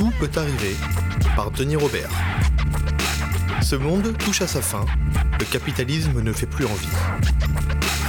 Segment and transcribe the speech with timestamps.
[0.00, 0.76] Tout peut arriver
[1.36, 2.08] par Denis Robert.
[3.60, 4.86] Ce monde touche à sa fin.
[5.38, 6.88] Le capitalisme ne fait plus envie.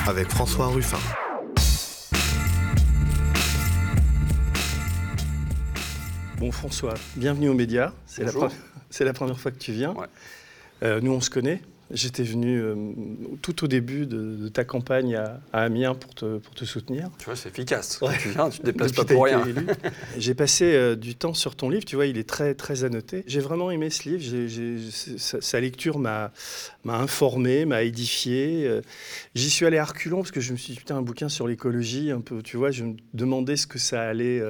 [0.08, 0.98] Avec François Ruffin.
[6.38, 7.92] Bon François, bienvenue aux médias.
[8.06, 9.92] C'est la, première fois que tu viens.
[9.92, 10.08] Ouais.
[10.84, 11.62] Euh, nous, on se connaît.
[11.94, 12.76] J'étais venu euh,
[13.42, 17.10] tout au début de, de ta campagne à, à Amiens pour te, pour te soutenir.
[17.18, 18.00] Tu vois, c'est efficace.
[18.02, 18.18] Ouais.
[18.22, 19.44] Tu viens, tu te déplaces pas pour rien.
[20.18, 23.24] J'ai passé euh, du temps sur ton livre, tu vois, il est très, très annoté.
[23.28, 24.88] J'ai vraiment aimé ce livre,
[25.18, 26.32] sa, sa lecture m'a
[26.84, 28.66] m'a informé, m'a édifié.
[28.66, 28.82] Euh,
[29.36, 31.48] J'y suis allé à reculons parce que je me suis dit, putain, un bouquin sur
[31.48, 34.42] l'écologie, un peu, tu vois, je me demandais ce que ça allait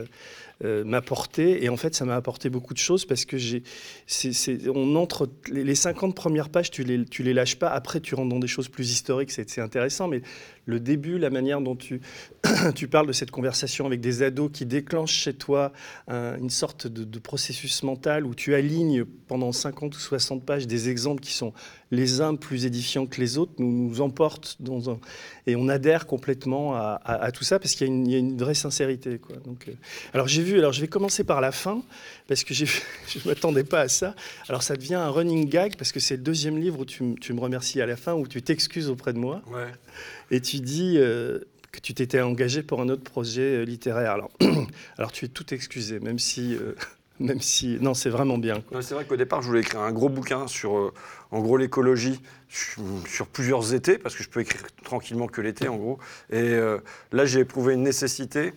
[0.63, 1.63] euh, m'apporter.
[1.63, 3.63] Et en fait, ça m'a apporté beaucoup de choses parce que j'ai,
[4.73, 7.69] on entre, les, les 50 premières pages, tu les, tu les lâches pas.
[7.69, 10.21] Après, tu rentres dans des choses plus historiques, c'est intéressant, mais
[10.65, 12.01] le début, la manière dont tu,
[12.75, 15.71] tu parles de cette conversation avec des ados qui déclenchent chez toi
[16.07, 20.67] un- une sorte de, de processus mental où tu alignes pendant 50 ou 60 pages
[20.67, 21.53] des exemples qui sont
[21.91, 24.99] les uns plus édifiants que les autres, nous, nous emportent dans un...
[25.45, 28.11] Et on adhère complètement à, à- à tout ça parce qu'il y, a une- il
[28.11, 29.17] y a une vraie sincérité.
[29.17, 29.35] Quoi.
[29.45, 29.73] Donc, euh,
[30.13, 31.83] alors j'ai vu, alors je vais commencer par la fin
[32.27, 34.15] parce que je ne m'attendais pas à ça.
[34.47, 37.39] Alors ça devient un running gag parce que c'est le deuxième livre où tu, me
[37.39, 39.41] remercies à la fin, où tu t'excuses auprès de moi.
[39.51, 39.67] Ouais.
[40.31, 41.39] Et tu dis euh,
[41.73, 44.11] que tu t'étais engagé pour un autre projet euh, littéraire.
[44.11, 44.31] Alors,
[44.97, 46.73] alors tu es tout excusé, même si, euh,
[47.25, 48.63] même si, non, c'est vraiment bien.
[48.81, 50.93] C'est vrai qu'au départ, je voulais écrire un gros bouquin sur, euh,
[51.31, 52.19] en gros, l'écologie
[52.49, 55.99] sur, plusieurs étés, parce que je peux écrire tranquillement que l'été, en gros.
[56.31, 56.79] Et euh,
[57.11, 58.53] là, j'ai éprouvé une nécessité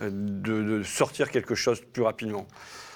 [0.00, 2.46] euh, de sortir quelque chose plus rapidement.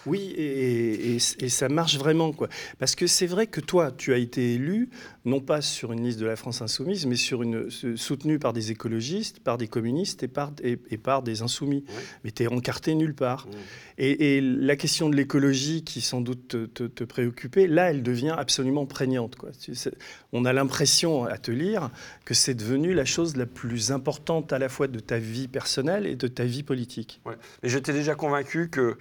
[0.07, 2.49] Oui, et, et- et ça marche vraiment, quoi.
[2.79, 4.89] Parce que c'est vrai que toi, tu as été élu,
[5.25, 8.71] non pas sur une liste de la France insoumise, mais sur une soutenue par des
[8.71, 11.85] écologistes, par des communistes et par, et, et par des insoumis.
[12.25, 13.47] Mais tu es encarté nulle part.
[13.99, 18.35] Et, la question de l'écologie, qui sans doute te, te- te préoccupait, là, elle devient
[18.37, 19.37] absolument prégnante.
[19.37, 19.51] Quoi.
[20.33, 21.91] On a l'impression, à te lire,
[22.25, 26.07] que c'est devenu la chose la plus importante à la fois de ta vie personnelle
[26.07, 27.21] et de ta vie politique.
[27.27, 27.35] Ouais.
[27.63, 28.95] Et j'étais déjà convaincu qu'il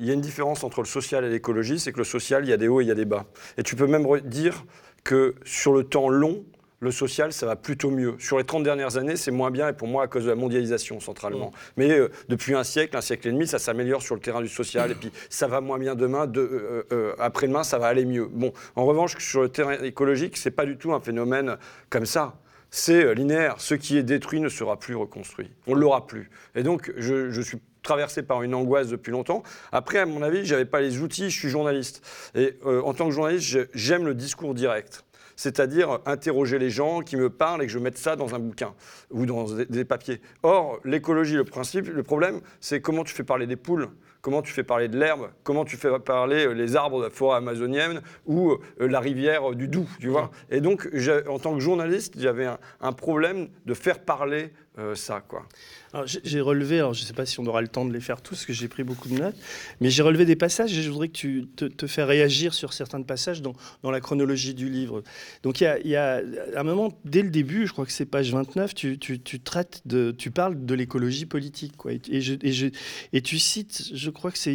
[0.00, 2.52] y a une différence entre le social et l'écologie, c'est que le social, il y
[2.52, 3.24] a des hauts et il y a des bas.
[3.56, 4.64] Et tu peux même re- dire
[5.04, 6.44] que sur le temps long,
[6.80, 8.16] le social, ça va plutôt mieux.
[8.18, 10.34] Sur les 30 dernières années, c'est moins bien, et pour moi, à cause de la
[10.34, 11.50] mondialisation, centralement.
[11.78, 14.48] Mais euh, depuis un siècle, un siècle et demi, ça s'améliore sur le terrain du
[14.48, 18.04] social, et puis ça va moins bien demain, de, euh, euh, après-demain, ça va aller
[18.04, 18.28] mieux.
[18.30, 21.56] Bon, en revanche, sur le terrain écologique, c'est pas du tout un phénomène
[21.88, 22.34] comme ça.
[22.68, 23.54] C'est linéaire.
[23.58, 25.50] Ce qui est détruit ne sera plus reconstruit.
[25.66, 26.28] On ne l'aura plus.
[26.56, 29.42] Et donc, je, je suis traversé par une angoisse depuis longtemps.
[29.72, 31.30] Après, à mon avis, j'avais pas les outils.
[31.30, 32.04] Je suis journaliste.
[32.34, 35.04] Et euh, en tant que journaliste, j'aime le discours direct.
[35.36, 38.74] C'est-à-dire interroger les gens qui me parlent et que je mette ça dans un bouquin
[39.10, 40.20] ou dans des, papiers.
[40.42, 43.90] Or, l'écologie, le principe, le problème, c'est comment tu fais parler des poules,
[44.22, 47.10] comment tu fais parler de l'herbe, comment tu fais parler euh, les arbres de la
[47.10, 50.30] forêt amazonienne ou euh, la rivière euh, du Doubs, tu vois.
[50.50, 50.88] Et donc,
[51.28, 55.46] en tant que journaliste, j'avais un, un problème de faire parler euh, ça, quoi.
[55.92, 58.00] Alors, j'ai- relevé, alors je ne sais pas si on aura le temps de les
[58.00, 59.36] faire tous, parce que j'ai pris beaucoup de notes,
[59.80, 62.72] mais j'ai relevé des passages et je voudrais que tu te, te fasses réagir sur
[62.74, 65.02] certains passages dans, la chronologie du livre.
[65.42, 66.20] Donc il y a,
[66.54, 70.10] un moment, dès le début, je crois que c'est page 29, tu, tu- traites de,
[70.10, 71.76] tu parles de l'écologie politique.
[71.76, 72.66] Quoi, et, je- et je-
[73.12, 74.52] et tu cites, je crois que c'est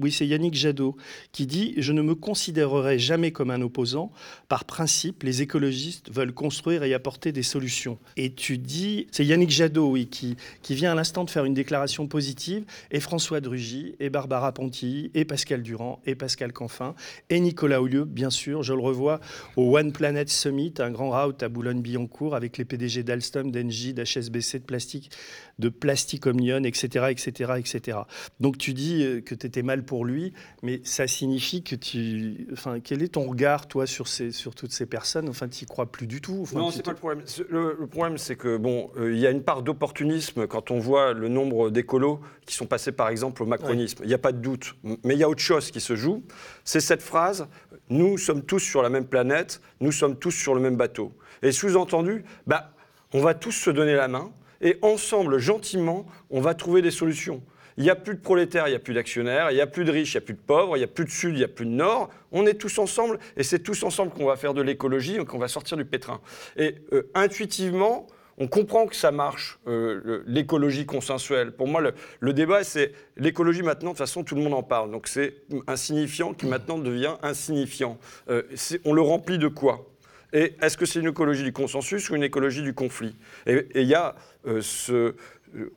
[0.00, 0.96] oui, c'est Yannick Jadot
[1.32, 4.10] qui dit «Je ne me considérerai jamais comme un opposant.
[4.48, 9.50] Par principe, les écologistes veulent construire et apporter des solutions.» Et tu dis, c'est Yannick
[9.50, 9.61] Jadot,
[10.10, 10.36] qui,
[10.70, 15.24] vient à l'instant de faire une déclaration positive, et François Drugy, et Barbara Pontilly, et
[15.24, 16.94] Pascal Durand, et Pascal Canfin,
[17.30, 18.62] et Nicolas Houlieu, bien sûr.
[18.62, 19.20] Je le revois
[19.56, 24.60] au One Planet Summit, un grand route à Boulogne-Billancourt, avec les PDG d'Alstom, d'Engie, d'HSBC,
[24.60, 25.10] de Plastique,
[25.58, 27.98] de Plastic Omnium, etc., etc., etc.
[28.40, 30.32] Donc tu dis euh, que tu étais mal pour lui,
[30.62, 32.46] mais ça signifie que tu...
[32.52, 35.28] Enfin, quel est ton regard, toi, sur, ces, sur toutes ces personnes?
[35.28, 36.40] Enfin, tu n'y crois plus du tout?
[36.42, 37.24] Enfin, non, c'est pas le problème.
[37.48, 40.78] Le, le problème, c'est que bon, euh, il y a une part d'opportunisme quand on
[40.78, 43.98] voit le nombre d'écolos qui sont passés, par exemple, au macronisme.
[44.02, 44.74] Il n'y a pas de doute.
[45.04, 46.22] Mais il y a autre chose qui se joue.
[46.64, 47.46] C'est cette phrase
[47.92, 51.12] nous sommes tous sur la même planète, nous sommes tous sur le même bateau.
[51.42, 52.72] Et sous-entendu, bah,
[53.12, 54.32] on va tous se donner la main
[54.62, 57.42] et ensemble, gentiment, on va trouver des solutions.
[57.76, 59.84] Il n'y a plus de prolétaires, il n'y a plus d'actionnaires, il n'y a plus
[59.84, 61.38] de riches, il n'y a plus de pauvres, il n'y a plus de sud, il
[61.38, 62.10] n'y a plus de nord.
[62.30, 65.38] On est tous ensemble et c'est tous ensemble qu'on va faire de l'écologie et qu'on
[65.38, 66.20] va sortir du pétrin.
[66.56, 68.06] Et euh, intuitivement,
[68.38, 71.52] on comprend que ça marche, euh, l'écologie consensuelle.
[71.52, 71.82] Pour moi,
[72.20, 74.90] le, débat, c'est l'écologie maintenant, de toute façon, tout le monde en parle.
[74.90, 75.36] Donc c'est
[75.66, 77.98] insignifiant qui maintenant devient insignifiant.
[78.30, 78.42] Euh,
[78.84, 79.91] on le remplit de quoi?
[80.32, 83.16] Et est-ce que c'est une écologie du consensus ou une écologie du conflit?
[83.46, 84.14] Et il y a
[84.46, 85.14] euh, ce,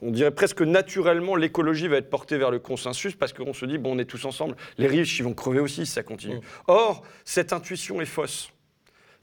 [0.02, 3.78] on dirait presque naturellement, l'écologie va être portée vers le consensus parce qu'on se dit,
[3.78, 6.38] bon, on est tous ensemble, les riches, ils vont crever aussi si ça continue.
[6.38, 6.42] Mm.
[6.68, 8.52] Or, cette intuition est fausse.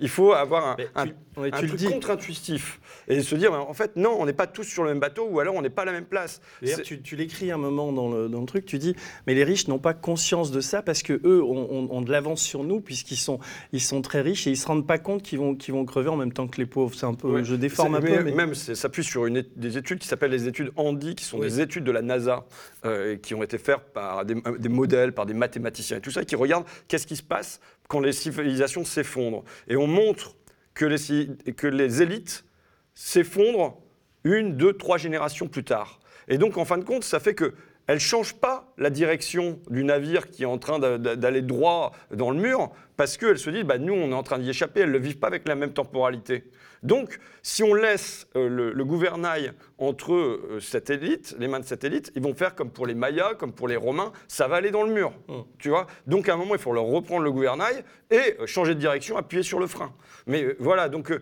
[0.03, 1.07] Il faut avoir un,
[1.37, 4.91] un, truc contre-intuitif et se dire, en fait, non, on n'est pas tous sur le
[4.91, 6.41] même bateau ou alors on n'est pas à la même place.
[6.61, 8.95] D'ailleurs, tu, tu l'écris un moment dans le, dans le, truc, tu dis,
[9.27, 12.65] mais les riches n'ont pas conscience de ça parce que eux ont, de l'avance sur
[12.65, 13.39] nous puisqu'ils sont,
[13.73, 16.09] ils sont très riches et ils se rendent pas compte qu'ils vont, qu'ils vont crever
[16.09, 16.95] en même temps que les pauvres.
[16.95, 18.23] C'est un peu, je déforme un peu.
[18.23, 18.33] Mais...
[18.33, 21.61] Même, ça s'appuie sur une, des études qui s'appellent les études Andy, qui sont des
[21.61, 22.45] études de la NASA,
[22.85, 26.25] euh, qui ont été faites par des, des modèles, par des mathématiciens et tout ça,
[26.25, 27.61] qui regardent qu'est-ce qui se passe
[27.93, 29.45] quand les civilisations s'effondrent.
[29.69, 30.35] Et on montre
[30.73, 32.47] que les, que les élites
[32.95, 33.83] s'effondrent
[34.25, 36.01] une, deux, trois générations plus tard.
[36.27, 37.53] Et donc, en fin de compte, ça fait que
[37.87, 42.31] elle ne change pas la direction du navire qui est en train d'aller droit dans
[42.31, 44.93] le mur, parce qu'elle se dit, bah, nous, on est en train d'y échapper, elles
[44.93, 46.45] ne vivent pas avec la même temporalité.
[46.83, 51.85] Donc, si on laisse euh, le, gouvernail entre euh, cette élite, les mains de cette
[51.85, 54.73] élite, ils vont faire comme pour les Mayas, comme pour les Romains, ça va aller
[54.73, 55.13] dans le mur.
[55.29, 55.35] Mmh.
[55.59, 58.75] Tu vois Donc, à un moment, il faut leur reprendre le gouvernail et euh, changer
[58.75, 59.93] de direction, appuyer sur le frein.
[60.27, 61.13] Mais voilà, donc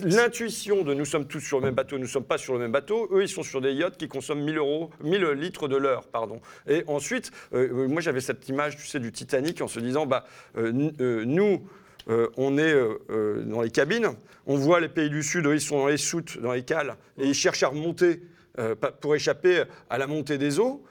[0.00, 2.58] l'intuition de nous sommes tous sur le même bateau, nous ne sommes pas sur le
[2.58, 5.76] même bateau, eux, ils sont sur des yachts qui consomment 1000, euros, 1000 litres de
[5.76, 6.08] l'heure.
[6.08, 6.40] pardon.
[6.66, 10.24] Et ensuite, moi, j'avais cette image, tu sais, du Titanic en se disant, bah,
[10.56, 11.62] nous,
[12.10, 14.08] euh, on est euh, euh, dans les cabines,
[14.46, 16.96] on voit les pays du Sud, eux, ils sont dans les soutes, dans les cales,
[17.18, 18.22] et ils cherchent à remonter
[19.00, 20.82] pour échapper à la montée des eaux,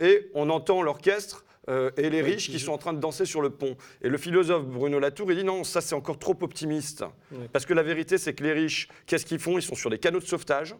[0.00, 3.50] et on entend l'orchestre et les riches qui sont en train de danser sur le
[3.50, 3.76] pont.
[4.02, 7.04] Et le philosophe Bruno Latour, il dit non, ça c'est encore trop optimiste.
[7.52, 9.56] Parce que la vérité, c'est que les riches, qu'est-ce qu'ils font?
[9.56, 10.74] Ils sont sur des canaux de sauvetage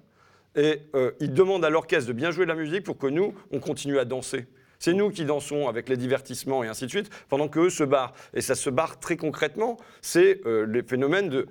[0.57, 0.81] et
[1.21, 4.01] ils demandent à l'orchestre de bien jouer de la musique pour que nous, on continue
[4.01, 4.47] à danser.
[4.83, 8.13] C'est nous qui dansons avec les divertissements et ainsi de suite, pendant qu'eux se barrent.
[8.35, 9.77] Et ça se barre très concrètement.
[10.01, 11.47] C'est euh, les phénomènes de,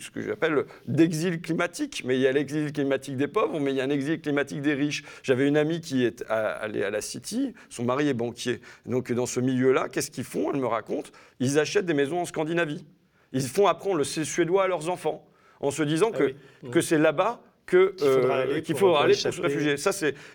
[0.00, 2.02] ce que j'appelle d'exil climatique.
[2.04, 4.62] Mais il y a l'exil climatique des pauvres, mais il y a un exil climatique
[4.62, 5.04] des riches.
[5.22, 8.60] J'avais une amie qui est allée à la City, son mari est banquier.
[8.84, 10.50] Donc dans ce milieu-là, qu'est-ce qu'ils font?
[10.52, 12.84] Elle me raconte, ils achètent des maisons en Scandinavie.
[13.32, 15.24] Ils font apprendre le suédois à leurs enfants
[15.60, 16.34] en se disant ah que,
[16.68, 19.76] que c'est là-bas qu'il faudra aller, pour, aller pour se réfugier.
[19.76, 19.90] Ça,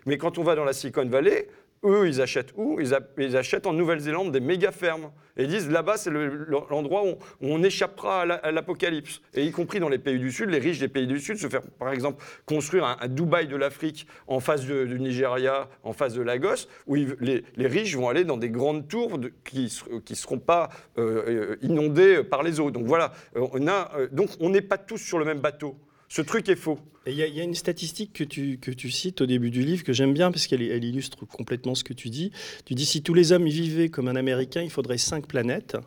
[0.06, 1.48] mais quand on va dans la Silicon Valley,
[1.84, 2.80] eux, ils achètent où?
[2.80, 5.12] Ils, achètent en Nouvelle-Zélande des méga fermes.
[5.38, 9.22] Et ils disent là-bas, c'est l'endroit où, on échappera à l'apocalypse.
[9.34, 11.48] Et y compris dans les pays du Sud, les riches des pays du Sud se
[11.48, 16.22] faire, par exemple, construire un, Dubaï de l'Afrique en face du Nigeria, en face de
[16.22, 21.24] Lagos, où les, riches vont aller dans des grandes tours qui ne seront pas euh,
[21.28, 22.72] euh, inondées par les eaux.
[22.72, 25.76] Donc voilà, euh, on a, donc on n'est pas tous sur le même bateau.
[26.12, 26.78] Ce truc est faux.
[27.08, 29.94] Il y, a une statistique que tu, que tu cites au début du livre que
[29.94, 32.34] j'aime bien parce qu'elle elle illustre complètement ce que tu dis.
[32.66, 35.78] Tu dis si tous les hommes vivaient comme un Américain, il faudrait cinq planètes.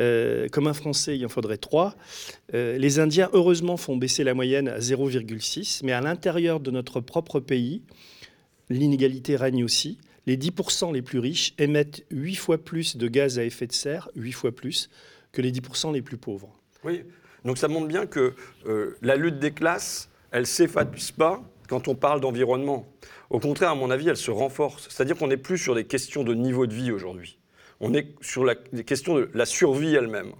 [0.00, 1.96] Euh, comme un Français, il en faudrait trois.
[2.52, 7.00] Euh, les Indiens, heureusement, font baisser la moyenne à 0,6, mais à l'intérieur de notre
[7.00, 7.80] propre pays,
[8.68, 9.96] l'inégalité règne aussi.
[10.26, 14.10] Les 10% les plus riches émettent 8 fois plus de gaz à effet de serre,
[14.14, 14.90] 8 fois plus,
[15.32, 16.54] que les 10% les plus pauvres.
[16.84, 17.02] Oui,
[17.44, 18.34] donc ça montre bien que
[18.66, 22.86] euh, la lutte des classes, elle ne s'efface pas quand on parle d'environnement.
[23.30, 24.88] Au contraire, à mon avis, elle se renforce.
[24.88, 27.38] C'est-à-dire qu'on n'est plus sur des questions de niveau de vie aujourd'hui.
[27.80, 30.32] On est sur la, des questions de la survie elle-même.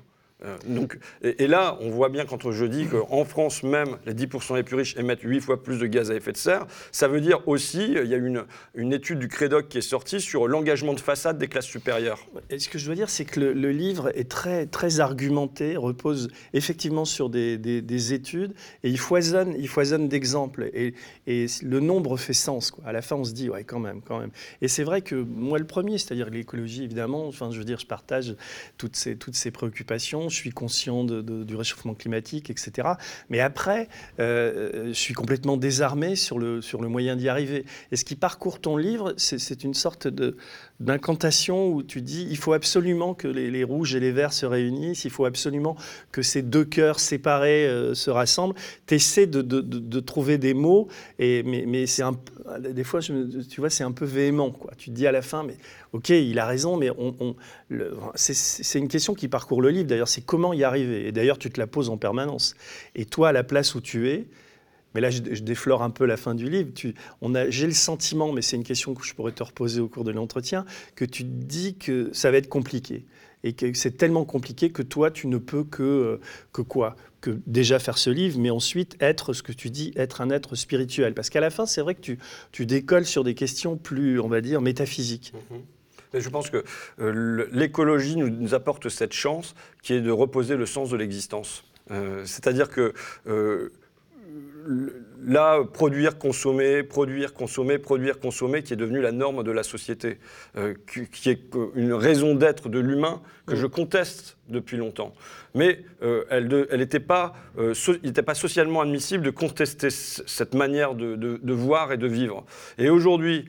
[0.44, 4.54] Euh, donc, et, là, on voit bien quand je dis qu'en France même, les 10%
[4.54, 7.20] les plus riches émettent 8 fois plus de gaz à effet de serre, ça veut
[7.20, 8.44] dire aussi, il y a une,
[8.74, 12.24] une étude du Crédoc qui est sortie sur l'engagement de façade des classes supérieures.
[12.50, 16.28] Et ce que je veux dire, c'est que le, livre est très, très argumenté, repose
[16.52, 18.54] effectivement sur des, des, études,
[18.84, 20.70] et il foisonne, il foisonne d'exemples.
[20.72, 20.94] Et,
[21.26, 22.70] et, le nombre fait sens.
[22.70, 22.84] Quoi.
[22.86, 24.30] À la fin, on se dit, ouais, quand même, quand même.
[24.62, 27.86] Et c'est vrai que moi, le premier, c'est-à-dire l'écologie, évidemment, enfin, je veux dire, je
[27.86, 28.36] partage
[28.76, 32.88] toutes ces, toutes ces préoccupations je suis conscient du réchauffement climatique, etc.
[33.30, 33.88] Mais après,
[34.20, 37.64] euh, je suis complètement désarmé sur le, sur le moyen d'y arriver.
[37.92, 40.36] Et ce qui parcourt ton livre, c'est une sorte de,
[40.80, 45.04] d'incantation où tu dis il faut absolument que les, rouges et les verts se réunissent,
[45.04, 45.76] il faut absolument
[46.12, 48.54] que ces deux cœurs séparés euh, se rassemblent.
[48.86, 52.12] Tu essaies de, de, trouver des mots, et, mais, mais c'est un,
[52.58, 54.50] des fois, tu vois, c'est un peu véhément.
[54.50, 54.72] Quoi.
[54.76, 55.56] Tu te dis à la fin, mais
[55.92, 57.34] ok, il a raison, mais on,
[58.14, 59.88] c'est une question qui parcourt le livre.
[59.88, 61.06] D'ailleurs, c'est comment y arriver.
[61.06, 62.54] Et d'ailleurs, tu te la poses en permanence.
[62.94, 64.28] Et toi, à la place où tu es,
[64.94, 66.70] mais là, je, déflore un peu la fin du livre.
[67.48, 70.10] J'ai le sentiment, mais c'est une question que je pourrais te reposer au cours de
[70.10, 70.64] l'entretien,
[70.94, 73.04] que tu dis que ça va être compliqué.
[73.44, 76.20] Et que c'est tellement compliqué que toi, tu ne peux que, euh,
[76.52, 76.96] que quoi?
[77.20, 80.56] Que déjà faire ce livre, mais ensuite être ce que tu dis, être un être
[80.56, 81.14] spirituel.
[81.14, 82.18] Parce qu'à la fin, c'est vrai que tu,
[82.50, 85.32] tu, décolles sur des questions plus, on va dire, métaphysiques.
[85.52, 86.20] Mm-hmm.
[86.20, 86.64] je pense que
[86.98, 91.62] euh, l'écologie nous, apporte cette chance qui est de reposer le sens de l'existence.
[91.92, 92.92] Euh, c'est-à-dire que
[95.24, 100.18] là, produire, consommer, produire, consommer, produire, consommer, qui est devenu la norme de la société,
[100.56, 100.74] euh,
[101.12, 101.40] qui, est
[101.74, 105.14] une raison d'être de l'humain que je conteste depuis longtemps.
[105.54, 106.48] Mais euh, elle
[106.78, 107.74] n'était pas, euh,
[108.24, 112.44] pas socialement admissible de contester cette manière de, de, voir et de vivre.
[112.76, 113.48] Et aujourd'hui,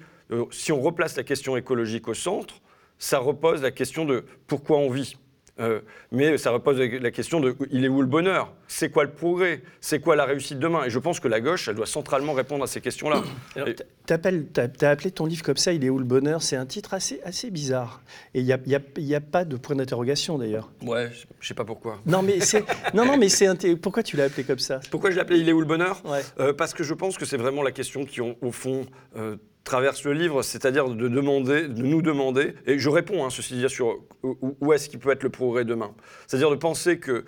[0.52, 2.62] si on replace la question écologique au centre,
[2.98, 5.18] ça repose la question de pourquoi on vit.
[5.60, 8.54] Euh, mais ça repose la question de il est où le bonheur?
[8.68, 9.62] C'est quoi le progrès?
[9.82, 10.86] C'est quoi la réussite demain?
[10.86, 13.24] Et je pense que la gauche, elle doit centralement répondre à ces questions-là.
[13.56, 16.42] Tu as, appelé ton livre comme ça, Il est où le bonheur?
[16.42, 18.02] C'est un titre assez, assez bizarre.
[18.34, 18.60] Et il n'y a,
[18.98, 20.72] y a, pas de point d'interrogation d'ailleurs.
[20.82, 22.00] Ouais, je sais pas pourquoi.
[22.06, 22.64] Non, mais c'est.
[22.94, 23.76] non, non, mais c'est.
[23.76, 24.80] Pourquoi tu l'as appelé comme ça?
[24.92, 26.02] Pourquoi je l'ai appelé Il est où le bonheur?
[26.40, 28.86] Euh, Parce que je pense que c'est vraiment la question qui, ont, au fond,
[29.18, 33.56] euh, traverse le livre, c'est-à-dire de, demander, de nous demander, et je réponds, hein, ceci
[33.56, 35.92] dit, sur où, est-ce qu'il peut être le progrès demain.
[36.28, 37.26] C'est-à-dire de penser que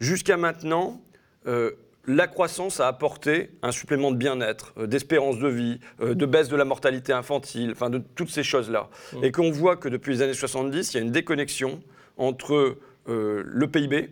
[0.00, 1.02] jusqu'à maintenant,
[1.46, 1.72] euh,
[2.06, 6.48] la croissance a apporté un supplément de bien-être, euh, d'espérance de vie, euh, de baisse
[6.48, 8.88] de la mortalité infantile, enfin de toutes ces choses-là.
[9.12, 9.24] Mmh.
[9.24, 11.80] Et qu'on voit que depuis les années 70, il y a une déconnexion
[12.16, 14.10] entre le PIB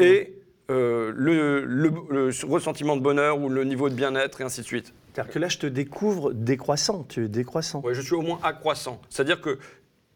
[0.00, 0.34] et
[0.68, 4.94] le, le, ressentiment de bonheur ou le niveau de bien-être et ainsi de suite.
[5.12, 7.82] C'est-à-dire que là, je te découvre décroissant, tu es décroissant.
[7.84, 9.00] Oui, je suis au moins accroissant.
[9.10, 9.58] C'est-à-dire que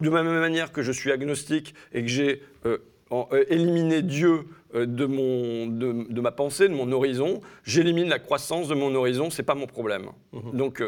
[0.00, 2.78] de la même manière que je suis agnostique et que j'ai euh,
[3.12, 4.46] euh, éliminé Dieu
[4.84, 9.42] de, mon, de, ma pensée, de mon horizon, j'élimine la croissance de mon horizon, c'est
[9.42, 10.06] pas mon problème.
[10.32, 10.56] Mhm.
[10.56, 10.82] Donc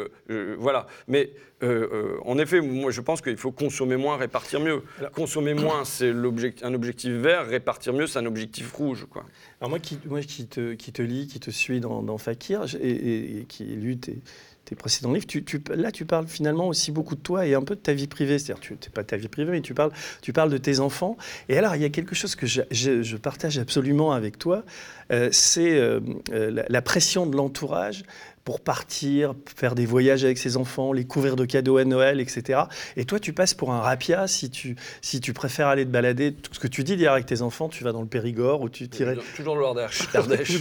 [0.57, 0.87] voilà.
[1.07, 1.31] Mais
[1.61, 4.83] en effet, moi je pense qu'il faut consommer moins, répartir mieux.
[5.13, 6.11] consommer moins, c'est
[6.63, 9.07] un objectif vert, répartir mieux, c'est un objectif rouge.
[9.09, 9.25] Quoi.
[9.59, 13.39] Alors moi qui, moi, qui, te, qui te lis, qui te suis dans, Fakir, et,
[13.39, 13.97] et, qui ai lu
[14.69, 15.27] tes, précédents livres,
[15.75, 18.39] là tu parles finalement aussi beaucoup de toi et un peu de ta vie privée.
[18.39, 21.17] C'est-à-dire, tu n'es pas ta vie privée, mais tu parles, tu parles de tes enfants.
[21.47, 24.63] Et alors, il y a quelque chose que je, je, partage absolument avec toi,
[25.11, 25.99] euh, c'est euh,
[26.31, 28.03] euh, la, pression de l'entourage
[28.49, 32.61] pour partir, faire des voyages avec ses enfants, les couvrir de cadeaux à Noël, etc.
[32.97, 36.33] Et toi, tu passes pour un rapia si tu, si tu préfères aller te balader.
[36.33, 38.69] Tout ce que tu dis dire avec tes enfants, tu vas dans le Périgord ou
[38.69, 39.15] tu tirais.
[39.35, 40.09] Toujours dans l'Ardèche.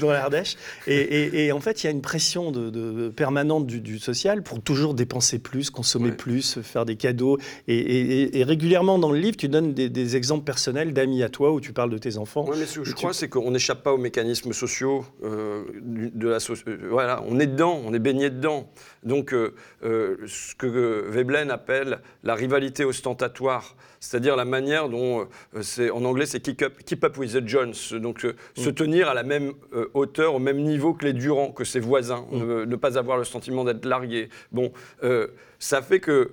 [0.01, 0.57] dans l'Ardèche.
[0.87, 4.93] Et, et, en fait, il y a une pression de, permanente du, social pour toujours
[4.93, 7.39] dépenser plus, consommer plus, faire des cadeaux.
[7.69, 11.73] Et, régulièrement dans le livre, tu donnes des, exemples personnels d'amis à toi où tu
[11.73, 12.45] parles de tes enfants.
[12.47, 16.29] Oui, mais ce que je crois, c'est qu'on n'échappe pas aux mécanismes sociaux euh, de
[16.29, 16.37] la.
[16.37, 18.71] Euh, voilà, on est dedans on est baigné dedans.
[19.03, 19.55] Donc, euh,
[19.85, 20.67] euh, ce que
[21.09, 26.63] Veblen appelle la rivalité ostentatoire, c'est-à-dire la manière dont, euh, c'est, en anglais, c'est keep
[27.05, 28.75] up, with the Jones, donc se mm.
[28.75, 29.53] tenir à la même
[29.95, 32.65] hauteur, au même niveau que les Durand, que ses voisins, mm.
[32.65, 34.29] ne, pas avoir le sentiment d'être largué.
[34.53, 34.73] Bon,
[35.59, 36.33] ça fait que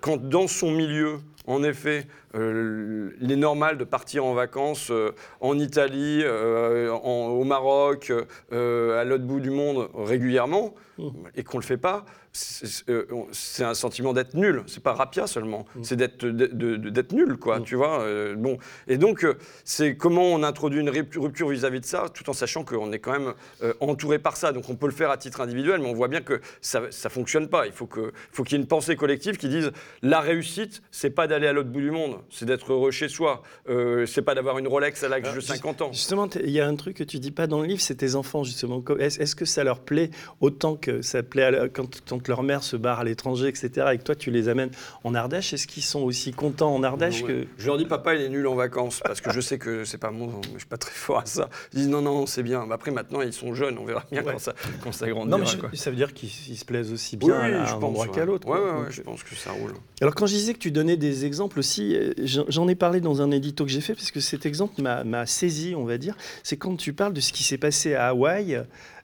[0.00, 2.06] quand dans son milieu, en effet,
[2.36, 8.12] euh, il est normal de partir en vacances euh, en Italie, euh, au Maroc,
[8.52, 11.08] à l'autre bout du monde régulièrement, mmh.
[11.36, 12.04] et qu'on ne le fait pas
[12.38, 14.62] c'est un sentiment d'être nul.
[14.66, 15.84] C'est pas rapia seulement, mmh.
[15.84, 17.60] c'est d'être d'être nul, quoi.
[17.60, 17.64] Mmh.
[17.64, 18.04] Tu vois.
[18.36, 19.26] bon, et donc
[19.64, 23.12] c'est comment on introduit une rupture vis-à-vis de ça, tout en sachant qu'on est quand
[23.12, 23.32] même
[23.80, 24.52] entouré par ça.
[24.52, 27.08] Donc on peut le faire à titre individuel, mais on voit bien que ça ça
[27.08, 27.64] fonctionne pas.
[27.64, 31.08] Il faut que faut qu'il y ait une pensée collective qui dise la réussite, c'est
[31.08, 33.42] pas d'aller à l'autre bout du monde, c'est d'être heureux chez soi.
[33.68, 35.92] Euh, c'est pas d'avoir une Rolex à l'âge de 50 ans.
[35.92, 38.14] Justement, il y a un truc que tu dis pas dans le livre, c'est tes
[38.14, 38.82] enfants, justement.
[38.98, 43.04] Est-ce que ça leur plaît autant que ça plaît quand, leur mère se barre à
[43.04, 44.70] l'étranger, etc., et que toi, tu les amènes
[45.04, 45.52] en Ardèche?
[45.52, 47.46] Est-ce qu'ils sont aussi contents en Ardèche que...
[47.58, 49.98] Je leur dis, papa, il est nul en vacances, parce que je sais que c'est
[49.98, 50.40] pas mon...
[50.54, 51.48] Je suis pas très fort à ça.
[51.72, 52.68] Ils disent, non, non, c'est bien.
[52.70, 55.38] Après, maintenant, ils sont jeunes, on verra bien quand, ça, quand ça grandira.
[55.38, 58.46] Non, mais ça veut dire qu'ils se plaisent aussi bien à un endroit qu'à l'autre.
[58.48, 59.72] Oui, ouais, je pense que ça roule.
[60.00, 63.22] Alors, quand je disais que tu donnais des exemples aussi, euh, j'en ai parlé dans
[63.22, 66.16] un édito que j'ai fait, parce que cet exemple m'a saisi, on va dire.
[66.42, 68.62] C'est quand tu parles de ce qui s'est passé à Hawaï.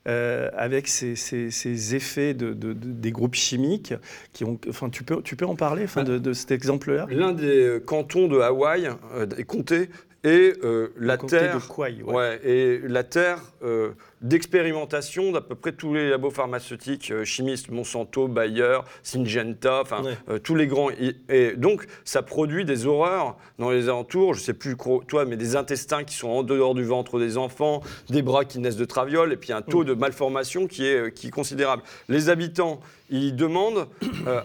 [0.09, 3.95] Euh, avec ces, effets de, des groupes chimiques
[4.33, 4.59] qui ont.
[4.69, 7.07] Enfin, tu peux, tu peux en parler enfin, de, cet exemple-là?
[7.09, 9.91] L'un des cantons de Hawaï, euh, des comtés,
[10.25, 12.41] et euh, la terre, ouais.
[12.45, 18.29] et la terre euh, d'expérimentation d'à peu près tous les labos pharmaceutiques, euh, chimistes, Monsanto,
[18.29, 20.03] Bayer, Syngenta, enfin
[20.45, 20.91] tous les grands.
[21.29, 24.35] Et, donc ça produit des horreurs dans les alentours.
[24.35, 24.77] Je sais plus
[25.09, 28.61] toi, mais des intestins qui sont en dehors du ventre des enfants, des bras qui
[28.61, 29.87] naissent de traviole, et puis un taux mm.
[29.87, 31.83] de malformation qui est, qui est considérable.
[32.09, 33.89] Les habitants, ils demandent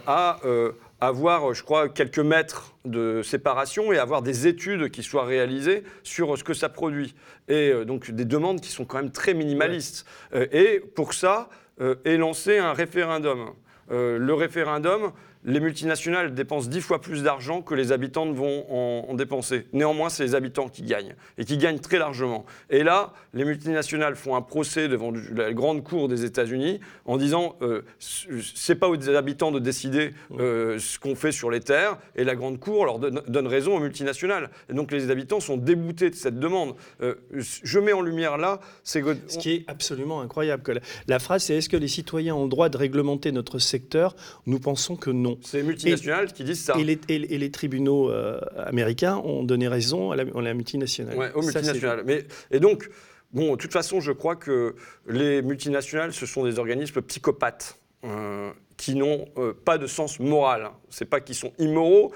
[0.07, 0.39] à
[0.99, 6.37] avoir, je crois, quelques mètres de séparation et avoir des études qui soient réalisées sur
[6.37, 7.13] ce que ça produit.
[7.47, 10.05] Et euh, donc des demandes qui sont quand même très minimalistes.
[10.33, 11.49] Euh, et pour ça,
[11.81, 13.51] euh, est lancé un référendum.
[13.89, 15.11] le référendum,
[15.43, 19.67] les multinationales dépensent dix fois plus d'argent que les habitants vont en, dépenser.
[19.73, 22.45] Néanmoins, c'est les habitants qui gagnent, et qui gagnent très largement.
[22.69, 27.55] Et là, les multinationales font un procès devant la grande cour des États-Unis en disant
[27.61, 32.23] euh, c'est pas aux habitants de décider euh, ce qu'on fait sur les terres, et
[32.23, 34.49] la grande cour leur donne, raison aux multinationales.
[34.69, 36.75] Et donc les habitants sont déboutés de cette demande.
[37.01, 40.63] Euh, je mets en lumière là, c'est ce qui est absolument incroyable.
[40.63, 40.73] Que
[41.07, 44.15] la, phrase, c'est est-ce que les citoyens ont le droit de réglementer notre secteur?
[44.45, 45.11] Nous pensons que.
[45.41, 46.75] C'est les multinationales qui disent ça.
[46.77, 51.17] Et les, et les tribunaux euh, américains ont donné raison à la, à la multinationale.
[51.17, 52.03] Ouais, aux multinationales.
[52.05, 52.89] Mais, et donc,
[53.33, 54.75] bon, de toute façon, je crois que
[55.07, 57.79] les multinationales, ce sont des organismes psychopathes.
[58.03, 60.69] Euh, qui n'ont euh, pas de sens moral.
[60.89, 62.13] C'est pas qu'ils sont immoraux,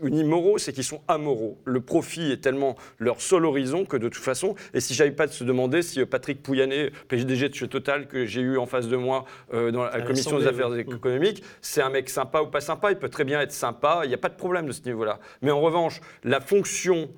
[0.00, 1.58] ou immoraux, c'est qu'ils sont amoraux.
[1.64, 5.26] Le profit est tellement leur seul horizon que de toute façon, et si j'avais pas
[5.26, 8.66] de se demander si euh, Patrick Pouyanné, PDG de chez Total, que j'ai eu en
[8.66, 12.46] face de moi euh, dans la, commission des affaires économiques, c'est un mec sympa ou
[12.46, 14.72] pas sympa, il peut très bien être sympa, il n'y a pas de problème de
[14.72, 15.18] ce niveau-là.
[15.42, 17.10] Mais en revanche, la fonction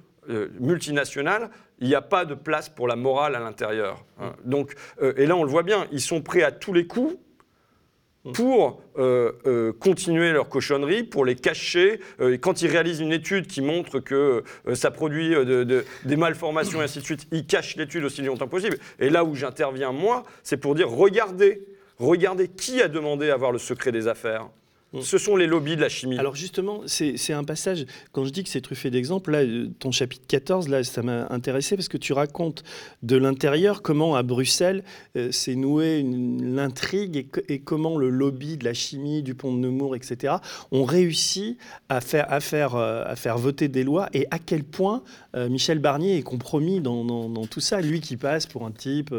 [0.61, 4.05] multinationale, il n'y a pas de place pour la morale à l'intérieur.
[4.21, 4.33] Hein.
[4.45, 4.75] Donc,
[5.17, 7.17] et là, on le voit bien, ils sont prêts à tous les coups.
[8.35, 12.01] Pour euh, euh, continuer leur cochonnerie, pour les cacher.
[12.21, 15.35] Euh, quand ils réalisent une étude qui montre que ça produit
[16.05, 18.79] des malformations et ainsi de suite, ils cachent l'étude aussi longtemps possible.
[18.99, 21.67] Et là où j'interviens, moi, c'est pour dire, regardez,
[21.99, 24.49] regardez qui a demandé à avoir le secret des affaires.
[24.93, 25.01] Mm.
[25.03, 26.19] Ce sont les lobbies de la chimie.
[26.19, 29.93] Alors justement, c'est un passage, quand je dis que c'est truffé d'exemples, là, euh, ton
[29.93, 32.65] chapitre 14, là, ça m'a intéressé parce que tu racontes
[33.03, 34.83] de l'intérieur comment à Bruxelles
[35.17, 39.95] euh, s'est nouée l'intrigue et, comment le lobby de la chimie, du pont de Nemours,
[39.95, 40.35] etc.,
[40.73, 41.57] ont réussi
[41.89, 45.03] à faire, à, faire, euh, à faire voter des lois et à quel point
[45.35, 49.15] Michel Barnier est compromis dans, dans, tout ça, lui qui passe pour un type...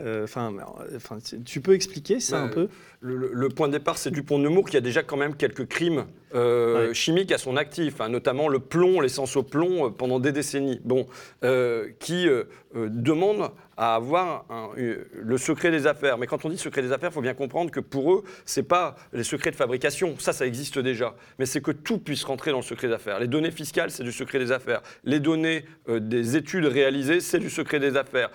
[0.00, 0.52] Enfin,
[0.96, 2.68] enfin tu peux expliquer ça un peu?
[3.02, 6.06] le, point de départ, c'est Dupont de Nemours qui a déjà quand même quelques crimes
[6.34, 10.32] euh, chimiques à son actif, hein, notamment le plomb, l'essence au plomb euh, pendant des
[10.32, 11.06] décennies, bon,
[11.44, 12.26] euh, qui
[12.74, 14.46] demande à avoir
[15.14, 16.18] le secret des affaires.
[16.18, 18.60] Mais quand on dit secret des affaires, il faut bien comprendre que pour eux, ce
[18.60, 22.24] n'est pas les secrets de fabrication, ça, ça existe déjà, mais c'est que tout puisse
[22.24, 23.18] rentrer dans le secret des affaires.
[23.20, 24.82] Les données fiscales, c'est du secret des affaires.
[25.04, 28.30] Les données des études réalisées, c'est du secret des affaires.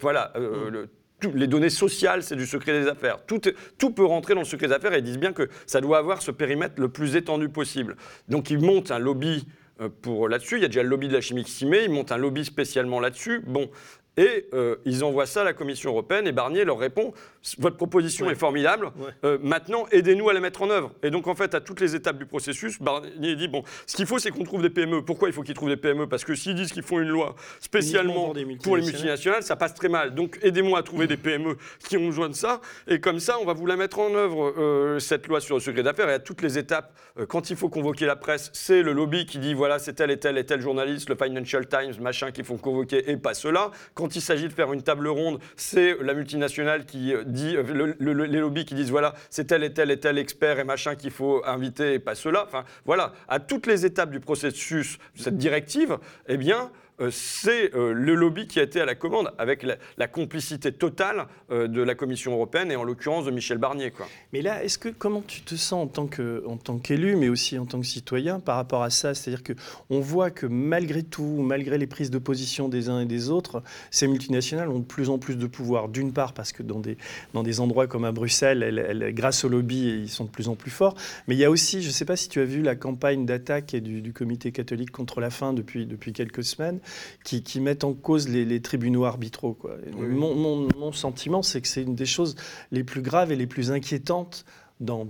[0.00, 0.32] voilà.
[0.36, 0.68] Mm.
[0.68, 0.88] Le,
[1.34, 3.24] les données sociales, c'est du secret des affaires.
[3.26, 3.40] Tout,
[3.78, 5.98] tout, peut rentrer dans le secret des affaires et ils disent bien que ça doit
[5.98, 7.96] avoir ce périmètre le plus étendu possible.
[8.28, 9.46] Donc ils montent un lobby
[9.80, 10.56] euh, pour là-dessus.
[10.56, 11.84] Il y a déjà le lobby de la chimie qui s'y met.
[11.84, 13.42] Ils montent un lobby spécialement là-dessus.
[13.46, 13.70] Bon,
[14.16, 17.14] et euh, ils envoient ça à la Commission européenne et Barnier leur répond
[17.58, 18.90] Votre proposition est formidable,
[19.24, 20.92] euh, maintenant aidez-nous à la mettre en œuvre.
[21.02, 24.06] Et donc, en fait, à toutes les étapes du processus, Barnier dit Bon, ce qu'il
[24.06, 25.02] faut, c'est qu'on trouve des PME.
[25.02, 27.36] Pourquoi il faut qu'ils trouvent des PME Parce que s'ils disent qu'ils font une loi
[27.60, 30.14] spécialement pour, les multinationales, ça passe très mal.
[30.14, 31.56] Donc, aidez-moi à trouver des PME
[31.88, 32.60] qui ont besoin de ça.
[32.88, 35.60] Et comme ça, on va vous la mettre en œuvre, euh, cette loi sur le
[35.60, 36.10] secret d'affaires.
[36.10, 36.94] Et à toutes les étapes,
[37.28, 40.18] quand il faut convoquer la presse, c'est le lobby qui dit Voilà, c'est tel et
[40.18, 43.70] tel et tel journaliste, le Financial Times, machin, qui font convoquer et pas cela.
[43.94, 48.40] Quand il s'agit de faire une table ronde, c'est la multinationale qui dit, euh, les
[48.40, 51.42] lobbies qui disent voilà, c'est tel et tel et tel expert et machin qu'il faut
[51.44, 52.44] inviter et pas cela.
[52.46, 56.66] Enfin, voilà, à toutes les étapes du processus, cette directive, eh bien, euh,
[57.10, 59.64] c'est euh, le lobby qui a été à la commande, avec
[59.96, 63.92] la, complicité totale euh, de la Commission européenne et en l'occurrence de Michel Barnier.
[64.32, 64.60] Mais là,
[64.98, 68.82] comment tu te sens en tant qu'élu, mais aussi en tant que citoyen par rapport
[68.82, 69.14] à ça?
[69.14, 69.54] C'est-à-dire que
[69.90, 73.62] on voit que malgré tout, malgré les prises de position des uns et des autres,
[73.90, 75.88] ces multinationales ont de plus en plus de pouvoir.
[75.88, 76.80] D'une part parce que dans
[77.42, 80.70] des endroits comme à Bruxelles, elles, grâce au lobby, ils sont de plus en plus
[80.70, 80.94] forts.
[81.26, 83.24] Mais il y a aussi, je ne sais pas si tu as vu la campagne
[83.26, 86.80] d'attaque du, Comité catholique contre la faim depuis quelques semaines
[87.24, 89.58] qui, mettent en cause les, tribunaux arbitraux.
[89.96, 92.36] mon, sentiment, c'est que c'est une des choses
[92.70, 94.44] les plus graves et les plus inquiétantes
[94.82, 95.06] dans,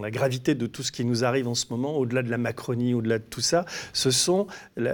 [0.00, 2.94] la gravité de tout ce qui nous arrive en ce moment, au-delà de la Macronie,
[2.94, 4.46] au-delà de tout ça, ce sont,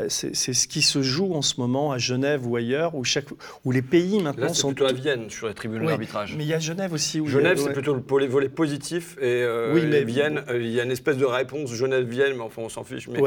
[0.08, 3.26] c'est, ce qui se joue en ce moment à Genève ou ailleurs, où, chaque,
[3.64, 6.34] où les pays maintenant Là, sont plutôt à Vienne sur les tribunaux d'arbitrage.
[6.36, 7.20] Mais il y a Genève aussi.
[7.20, 10.80] Où Genève, c'est plutôt le volet positif, et, euh, oui, mais, Vienne, euh, il y
[10.80, 13.08] a une espèce de réponse Genève-Vienne, mais enfin on s'en fiche.
[13.08, 13.20] Mais,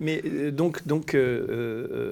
[0.00, 0.22] mais...
[0.24, 1.16] Euh, donc, donc,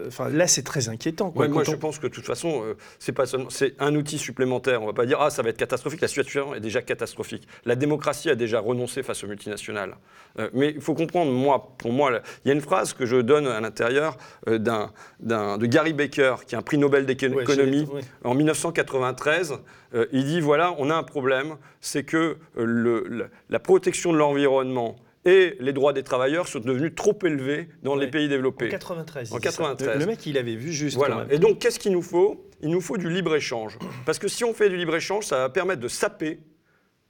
[0.07, 1.33] enfin là, c'est très inquiétant.
[1.35, 2.63] moi, je pense que de toute façon,
[2.99, 4.83] c'est pas seulement, c'est un outil supplémentaire.
[4.83, 6.01] On va pas dire ah ça va être catastrophique.
[6.01, 7.47] La situation est déjà catastrophique.
[7.65, 9.97] La démocratie a déjà renoncé face aux multinationales.
[10.39, 13.17] Euh, mais il faut comprendre, moi, pour moi, il y a une phrase que je
[13.17, 14.17] donne à l'intérieur
[14.49, 17.87] euh, de Gary Baker, qui est un prix Nobel d'économie,
[18.25, 19.55] en 1993.
[19.95, 25.57] Euh, il dit voilà, on a un problème, c'est que la protection de l'environnement et
[25.61, 28.67] les droits des travailleurs sont devenus trop élevés dans les pays développés.
[28.67, 29.33] En 93.
[29.33, 30.01] En 93.
[30.01, 30.97] Le, mec, il avait vu juste.
[30.97, 31.27] Voilà.
[31.31, 32.45] Et donc, qu'est-ce qu'il nous faut?
[32.61, 33.79] Il nous faut du libre-échange.
[34.05, 36.41] Parce que si on fait du libre-échange, ça va permettre de saper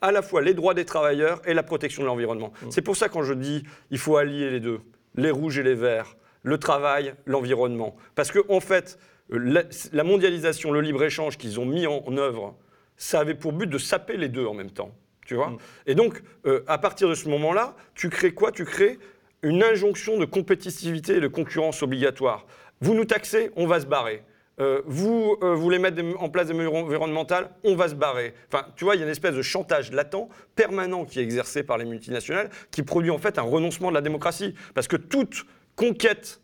[0.03, 2.53] à la fois les droits des travailleurs et la protection de l'environnement.
[2.63, 2.71] Mm.
[2.71, 4.81] C'est pour ça quand je dis il faut allier les deux,
[5.15, 7.97] les rouges et les verts, le travail, l'environnement.
[8.15, 8.99] Parce que en fait,
[9.31, 9.63] la,
[9.93, 12.57] la mondialisation, le libre-échange qu'ils ont mis en, en œuvre,
[12.97, 14.93] ça avait pour but de saper les deux en même temps.
[15.25, 15.59] Tu vois Mm.
[15.87, 18.53] Et donc, euh, à partir de ce moment-là, tu crées quoi?
[18.53, 18.99] Tu crées
[19.43, 22.47] une injonction de compétitivité et de concurrence obligatoire.
[22.81, 24.23] Vous nous taxez, on va se barrer.
[24.63, 28.33] Euh, vous euh, voulez mettre en place des mesures environnementales, on va se barrer.
[28.47, 31.65] Enfin, tu vois, il y a une espèce de chantage latent, permanent, qui est exercé
[31.65, 34.55] par les multinationales, qui produit en fait un renoncement de la démocratie.
[34.75, 35.45] Parce que toute
[35.75, 36.41] conquête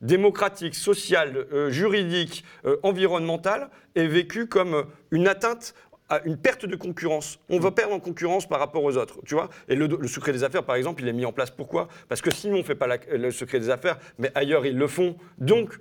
[0.00, 2.44] démocratique, sociale, euh, juridique,
[2.82, 5.74] environnementale est vécue comme une atteinte
[6.10, 7.38] à une perte de concurrence.
[7.48, 9.48] On va perdre en concurrence par rapport aux autres, tu vois.
[9.68, 11.50] Et le, secret des affaires, par exemple, il est mis en place.
[11.50, 11.88] Pourquoi?
[12.08, 14.88] Parce que sinon, on ne fait pas le secret des affaires, mais ailleurs, ils le
[14.88, 15.16] font.
[15.38, 15.78] Donc,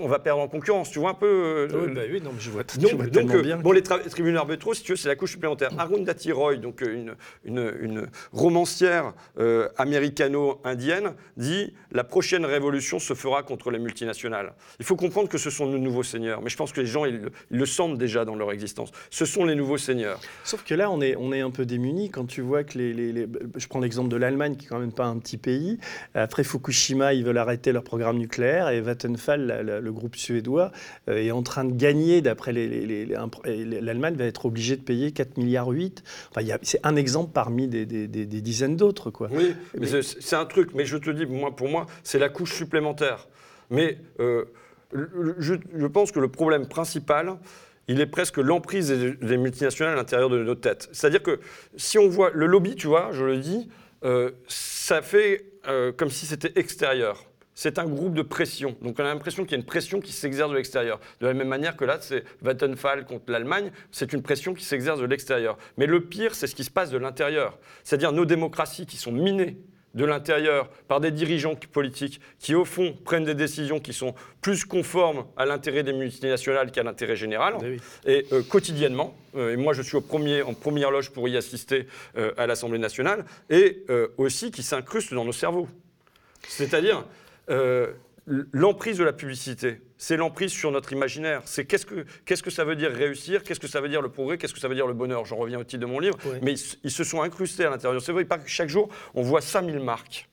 [0.00, 0.90] on va perdre en concurrence.
[0.90, 3.04] Tu vois un peu euh, Oui, bah oui, non, mais je vois, je donc, vois
[3.04, 3.56] donc, tellement euh, bien.
[3.58, 5.70] bon, les tribunaux arbitraux, si tu veux, c'est la couche supplémentaire.
[5.78, 13.14] Arundhati Roy, donc euh, une, une- une romancière euh, américano-indienne, dit la prochaine révolution se
[13.14, 14.52] fera contre les multinationales.
[14.78, 17.04] Il faut comprendre que ce sont nos nouveaux seigneurs, mais je pense que les gens
[17.04, 18.90] ils, le- ils le sentent déjà dans leur existence.
[19.10, 20.20] Ce sont les nouveaux seigneurs.
[20.44, 22.92] Sauf que là, on est, on est un peu démunis quand tu vois que les.
[22.92, 23.26] les- les-
[23.56, 25.78] je prends l'exemple de l'Allemagne, qui est quand même pas un petit pays.
[26.14, 30.72] Après Fukushima, ils veulent arrêter leur programme nucléaire et Vattenfall, la- la- le groupe suédois,
[31.08, 35.68] euh, est en train de gagner, d'après L'Allemagne va être obligée de payer 4 milliards
[35.68, 36.02] 8.
[36.30, 39.28] Enfin, c'est un exemple parmi des, des- des- des dizaines d'autres, quoi.
[39.32, 42.28] Oui, mais Mais- c'est- un truc, mais je te dis, moi, pour moi, c'est la
[42.28, 43.28] couche supplémentaire.
[43.70, 44.44] Mais euh,
[45.38, 47.36] je, je pense que le problème principal,
[47.88, 50.88] il est presque l'emprise des, des multinationales à l'intérieur de notre tête.
[50.92, 51.40] C'est-à-dire que
[51.76, 53.68] si on voit le lobby, tu vois, je le dis,
[54.04, 57.24] euh, ça fait euh, comme si c'était extérieur.
[57.58, 58.76] C'est un groupe de pression.
[58.82, 61.00] Donc on a l'impression qu'il y a une pression qui s'exerce de l'extérieur.
[61.20, 65.00] De la même manière que là, c'est Vattenfall contre l'Allemagne, c'est une pression qui s'exerce
[65.00, 65.56] de l'extérieur.
[65.78, 67.58] Mais le pire, c'est ce qui se passe de l'intérieur.
[67.82, 69.56] C'est-à-dire nos démocraties qui sont minées
[69.94, 74.66] de l'intérieur par des dirigeants politiques qui, au fond, prennent des décisions qui sont plus
[74.66, 77.80] conformes à l'intérêt des multinationales qu'à l'intérêt général Eh oui.
[78.04, 79.16] et euh, quotidiennement.
[79.34, 81.86] euh, et moi, je suis au premier, en première loge pour y assister
[82.18, 83.86] euh, à l'Assemblée nationale, et
[84.18, 85.68] aussi qui s'incrustent dans nos cerveaux.
[86.46, 87.06] C'est-à-dire
[87.50, 87.92] euh,
[88.52, 89.80] l'emprise de la publicité.
[89.98, 91.42] C'est l'emprise sur notre imaginaire.
[91.46, 94.10] C'est qu'est-ce que, qu'est-ce que ça veut dire réussir, qu'est-ce que ça veut dire le
[94.10, 95.24] progrès, qu'est-ce que ça veut dire le bonheur.
[95.24, 96.18] J'en reviens au titre de mon livre.
[96.42, 96.52] Mais
[96.84, 98.02] ils, se sont incrustés à l'intérieur.
[98.02, 100.28] C'est vrai pas que chaque jour, on voit 5000 marques.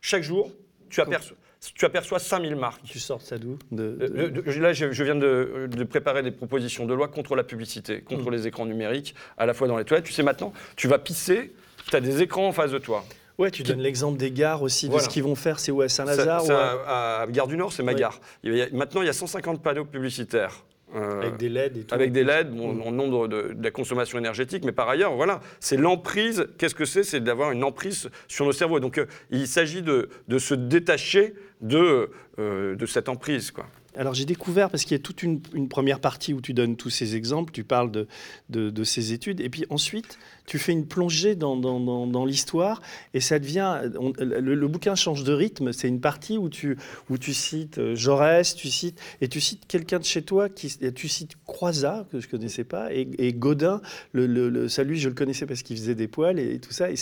[0.00, 0.52] Chaque jour,
[0.90, 1.36] tu aperçois,
[1.74, 2.82] tu aperçois 5000 marques.
[2.84, 3.58] Tu sors ça d'où?
[3.70, 6.94] De, de- Euh, de- de- Là, je, je viens de, de préparer des propositions de
[6.94, 8.32] loi contre la publicité, contre Mm.
[8.32, 10.06] les écrans numériques, à la fois dans les toilettes.
[10.06, 11.52] Tu sais, maintenant, tu vas pisser,
[11.90, 13.04] tu as des écrans en face de toi.
[13.38, 15.04] Ouais, tu donnes l'exemple des gares aussi, de Voilà.
[15.04, 17.84] ce qu'ils vont faire, c'est où à Saint-Lazare ou à- à, Gare du Nord, c'est
[17.84, 17.98] ma Ouais.
[18.00, 18.20] gare.
[18.42, 20.64] Il y a- maintenant, il y a 150 panneaux publicitaires.
[20.96, 21.94] euh, Avec des LED et tout.
[21.94, 22.80] avec des LED, bon, Mm.
[22.80, 26.46] en nombre de, de la consommation énergétique, mais par ailleurs, voilà, c'est l'emprise.
[26.56, 27.02] Qu'est-ce que c'est?
[27.02, 28.80] C'est d'avoir une emprise sur nos cerveaux.
[28.80, 33.66] Donc, euh, il s'agit de, de se détacher de, euh, de cette emprise, quoi.
[33.98, 36.76] Alors j'ai découvert, parce qu'il y a toute une, une première partie où tu donnes
[36.76, 38.06] tous ces exemples, tu parles de,
[38.48, 40.18] de, de ces études, et puis ensuite
[40.48, 42.80] tu fais une plongée dans, dans, dans- dans l'histoire,
[43.12, 43.82] et ça devient...
[44.00, 46.78] on- le, le bouquin change de rythme, c'est une partie où tu,
[47.10, 50.74] où tu cites euh, Jaurès, tu cites, et tu cites quelqu'un de chez toi, qui,
[50.94, 53.82] tu cites Croizat, que je ne connaissais pas, et, et Godin,
[54.12, 56.72] le, le, le- ça lui je le connaissais parce qu'il faisait des poils et, tout
[56.72, 56.94] ça, et,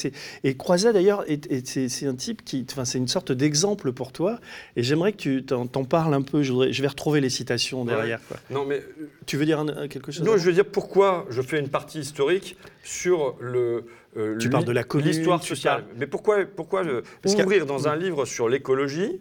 [0.42, 2.66] et Croizat d'ailleurs, est- est- c'est c'est un type qui...
[2.68, 4.40] Enfin c'est une sorte d'exemple pour toi,
[4.74, 7.84] et j'aimerais que tu t'en parles un peu, je, voudrais- je vais retrouver les citations
[7.84, 8.20] derrière.
[8.26, 8.38] quoi.
[8.50, 11.42] Non, mais euh, Tu veux dire un- quelque chose Non, je veux dire pourquoi je
[11.42, 13.84] fais une partie historique sur le.
[14.16, 15.82] euh, Tu parles de la commune, L'histoire sociale.
[15.84, 17.02] parles- Mais pourquoi, pourquoi a-
[17.42, 19.20] ouvrir dans un livre sur l'écologie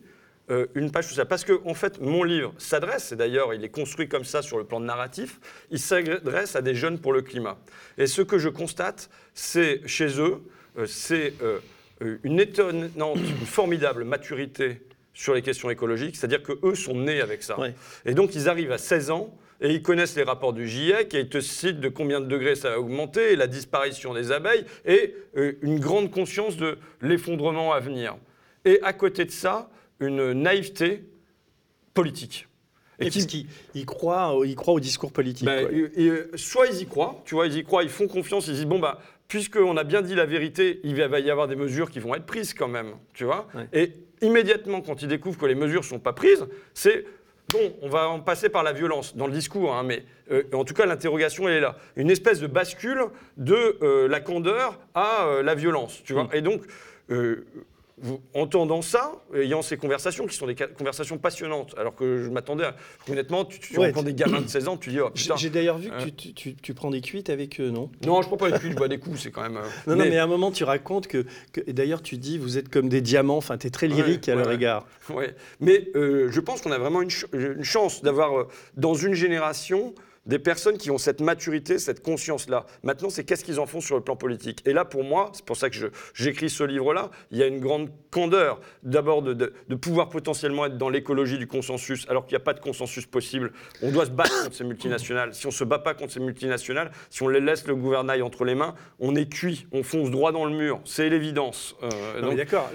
[0.52, 3.70] euh, une page sociale Parce que, en fait, mon livre s'adresse, et d'ailleurs, il est
[3.70, 5.40] construit comme ça sur le plan narratif,
[5.72, 7.58] il s'adresse à des jeunes pour le climat.
[7.98, 10.38] Et ce que je constate, c'est chez eux,
[10.78, 11.34] euh, c'est
[12.24, 14.82] une étonnante, une formidable maturité
[15.14, 17.58] sur les questions écologiques, c'est-à-dire qu'eux sont nés avec ça.
[17.60, 17.74] Ouais.
[18.06, 21.20] Et donc, ils arrivent à 16 ans et ils connaissent les rapports du GIEC et
[21.22, 24.66] ils te citent de combien de degrés ça va augmenter, et la disparition des abeilles
[24.86, 28.16] et euh, une grande conscience de l'effondrement à venir.
[28.66, 31.04] Et à côté de ça, une naïveté
[31.94, 32.48] politique.
[33.00, 35.46] Et qui- parce qu'il il croit, au- il croit au discours politique.
[35.46, 38.08] ben, et- et, euh, soit ils y croient, tu vois, ils y croient, ils font
[38.08, 41.30] confiance, ils disent bon bah puisqu'on a bien dit la vérité, il va va y
[41.30, 43.48] avoir des mesures qui vont être prises quand même, tu vois.
[43.54, 43.68] Ouais.
[43.74, 43.92] Et
[44.26, 47.06] immédiatement quand ils découvrent que les mesures sont pas prises, c'est
[47.50, 50.64] bon, on va en passer par la violence dans le discours, hein, mais euh, en
[50.66, 53.06] tout cas l'interrogation elle est là, une espèce de bascule
[53.38, 56.26] de euh, la candeur à euh, la violence, tu vois.
[56.26, 56.30] Mm.
[56.34, 56.62] Et donc
[57.98, 62.66] vous, entendant ça, ayant ces conversations qui sont des conversations passionnantes, alors que je m'attendais
[62.66, 62.76] à.
[63.10, 65.36] Honnêtement, tu, tu des gamins de 16 ans, tu dis oh, putain.
[65.38, 67.90] J'ai d'ailleurs vu que euh, tu, tu, tu, prends des cuites avec eux, non?
[68.06, 69.58] Non, je prends pas des cuites, je bois des coups, c'est quand même.
[69.58, 70.04] Euh, non, mais...
[70.04, 71.26] non, mais à un moment, tu racontes que.
[71.66, 74.36] et d'ailleurs, tu dis vous êtes comme des diamants, enfin, tu es très lyrique à
[74.36, 74.86] leur égard.
[75.10, 79.94] Ouais, mais euh, je pense qu'on a vraiment une, une chance d'avoir, dans une génération,
[80.26, 82.66] des personnes qui ont cette maturité, cette conscience-là.
[82.84, 84.62] Maintenant, c'est qu'est-ce qu'ils en font sur le plan politique.
[84.66, 85.76] Et là, pour moi, c'est pour ça que
[86.14, 88.60] j'écris ce livre-là, il y a une grande candeur.
[88.84, 92.54] D'abord, de, de, pouvoir potentiellement être dans l'écologie du consensus, alors qu'il n'y a pas
[92.54, 93.52] de consensus possible.
[93.82, 95.34] On doit se battre contre ces multinationales.
[95.34, 98.22] Si on ne se bat pas contre ces multinationales, si on les laisse le gouvernail
[98.22, 100.82] entre les mains, on est cuit, on fonce droit dans le mur.
[100.86, 101.76] C'est l'évidence.
[101.84, 102.72] Euh, D'accord.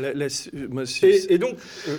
[1.02, 1.56] Et, et, donc,
[1.88, 1.96] euh,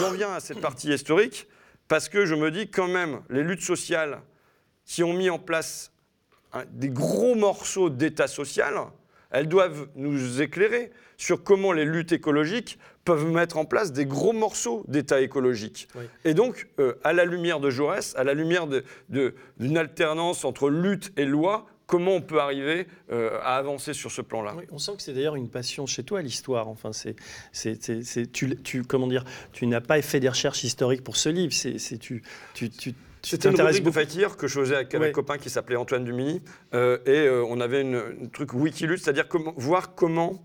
[0.00, 1.46] j'en viens à cette partie historique,
[1.88, 4.22] parce que je me dis quand même, les luttes sociales
[4.84, 5.92] qui ont mis en place
[6.72, 8.74] des gros morceaux d'État social,
[9.30, 14.32] elles doivent nous éclairer sur comment les luttes écologiques peuvent mettre en place des gros
[14.32, 15.88] morceaux d'État écologique.
[16.24, 18.66] Et donc, euh, à la lumière de Jaurès, à la lumière
[19.08, 24.20] d'une alternance entre lutte et loi, comment on peut arriver euh, à avancer sur ce
[24.20, 24.54] plan-là?
[24.70, 26.68] On sent que c'est d'ailleurs une passion chez toi, l'histoire.
[26.68, 27.16] Enfin, c'est,
[28.32, 31.52] tu, tu, comment dire, tu n'as pas fait des recherches historiques pour ce livre.
[31.52, 32.22] C'est, tu,
[32.54, 35.76] tu, tu c'était une rubrique de Fakir que je faisais avec un copain qui s'appelait
[35.76, 36.42] Antoine Dumini.
[36.74, 40.42] Euh, et euh, on avait une, un truc Wikilus, c'est-à-dire voir comment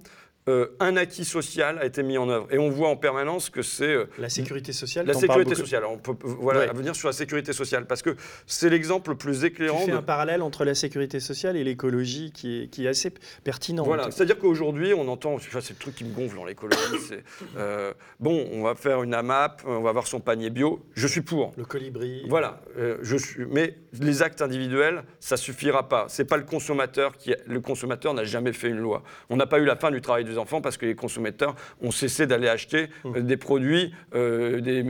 [0.47, 2.47] euh, un acquis social a été mis en œuvre.
[2.51, 3.85] Et on voit en permanence que c'est...
[3.85, 5.83] Euh, la sécurité sociale La sécurité sociale.
[5.85, 9.79] On peut voilà, venir sur la sécurité sociale, parce que c'est l'exemple le plus éclairant.
[9.79, 13.11] Tu fais un parallèle entre la sécurité sociale et l'écologie qui est, qui est assez
[13.43, 13.83] pertinent.
[13.83, 17.23] Voilà, c'est-à-dire qu'aujourd'hui, on entend, c'est le truc qui me gonfle dans l'écologie, c'est,
[17.57, 21.21] euh, bon, on va faire une AMAP, on va avoir son panier bio, je suis
[21.21, 21.53] pour.
[21.57, 22.25] Le colibri.
[22.27, 22.61] Voilà,
[23.01, 23.45] je suis...
[23.45, 26.05] Mais les actes individuels, ça suffira pas.
[26.09, 27.33] C'est pas le consommateur qui...
[27.45, 29.03] Le consommateur n'a jamais fait une loi.
[29.29, 31.91] On n'a pas eu la fin du travail des enfants parce que les consommateurs ont
[31.91, 33.15] cessé d'aller acheter mmh.
[33.15, 34.81] euh, des produits, euh, des,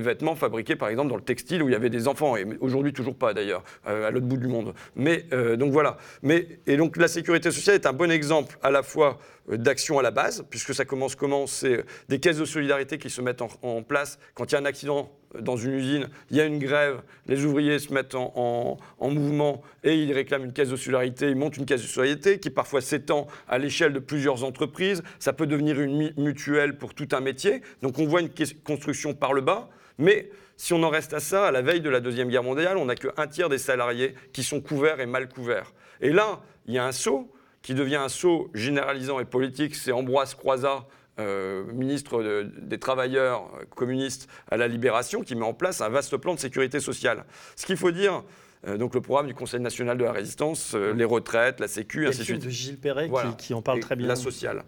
[0.00, 2.92] vêtements fabriqués par exemple dans le textile où il y avait des enfants, et aujourd'hui
[2.92, 4.74] toujours pas d'ailleurs, euh, à l'autre bout du monde.
[4.96, 5.96] Mais donc voilà.
[6.22, 10.02] Mais, et donc la sécurité sociale est un bon exemple à la fois d'action à
[10.02, 11.46] la base, puisque ça commence comment?
[11.46, 14.64] C'est des caisses de solidarité qui se mettent en place quand il y a un
[14.64, 19.62] accident dans une usine, il y a une grève, les ouvriers se mettent en, mouvement
[19.84, 22.80] et ils réclament une caisse de solidarité, ils montent une caisse de solidarité qui parfois
[22.80, 25.02] s'étend à l'échelle de plusieurs entreprises.
[25.18, 27.62] Ça peut devenir une mutuelle pour tout un métier.
[27.82, 28.30] Donc on voit une
[28.64, 29.68] construction par le bas,
[29.98, 32.76] mais si on en reste à ça, à la veille de la Deuxième Guerre mondiale,
[32.76, 35.72] on n'a qu'un tiers des salariés qui sont couverts et mal couverts.
[36.00, 37.30] Et là, il y a un saut
[37.62, 40.86] qui devient un saut généralisant et politique, c'est Ambroise Croizat,
[41.18, 46.16] euh, ministre des Travailleurs euh, communistes à la Libération, qui met en place un vaste
[46.16, 47.26] plan de sécurité sociale.
[47.54, 48.24] Ce qu'il faut dire,
[48.66, 52.20] euh, donc le programme du Conseil national de la résistance, les retraites, la Sécu, ainsi
[52.20, 52.44] de suite.
[52.44, 54.06] de Gilles Perret qui, en parle très bien.
[54.06, 54.64] La sociale.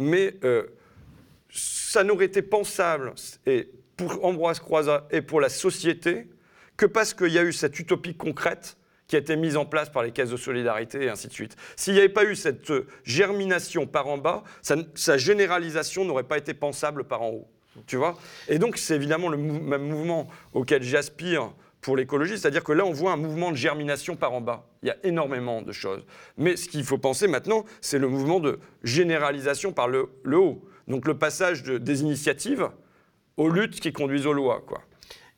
[0.00, 0.34] Mais
[1.48, 3.12] ça n'aurait été pensable,
[3.46, 6.26] et pour Ambroise Croizat et pour la société,
[6.76, 8.76] que parce qu'il y a eu cette utopie concrète
[9.12, 11.54] qui a été mise en place par les caisses de solidarité et ainsi de suite.
[11.76, 16.38] S'il n'y avait pas eu cette euh, germination par en bas, sa généralisation n'aurait pas
[16.38, 17.48] été pensable par en haut.
[17.86, 18.16] Tu vois?
[18.48, 22.92] Et donc, c'est évidemment le même mouvement auquel j'aspire pour l'écologie, c'est-à-dire que là, on
[22.92, 24.64] voit un mouvement de germination par en bas.
[24.82, 26.06] Il y a énormément de choses.
[26.38, 30.64] Mais ce qu'il faut penser maintenant, c'est le mouvement de généralisation par le, haut.
[30.88, 32.66] Donc le passage des initiatives
[33.36, 34.62] aux luttes qui conduisent aux lois.
[34.66, 34.80] Quoi.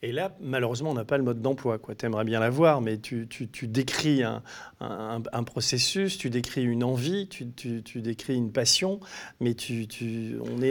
[0.04, 1.80] Et là, malheureusement, on n'a pas le mode d'emploi.
[1.96, 3.26] Tu aimerais bien l'avoir, mais tu,
[3.62, 9.00] décris un, processus, tu décris une envie, tu, décris une passion,
[9.40, 9.56] mais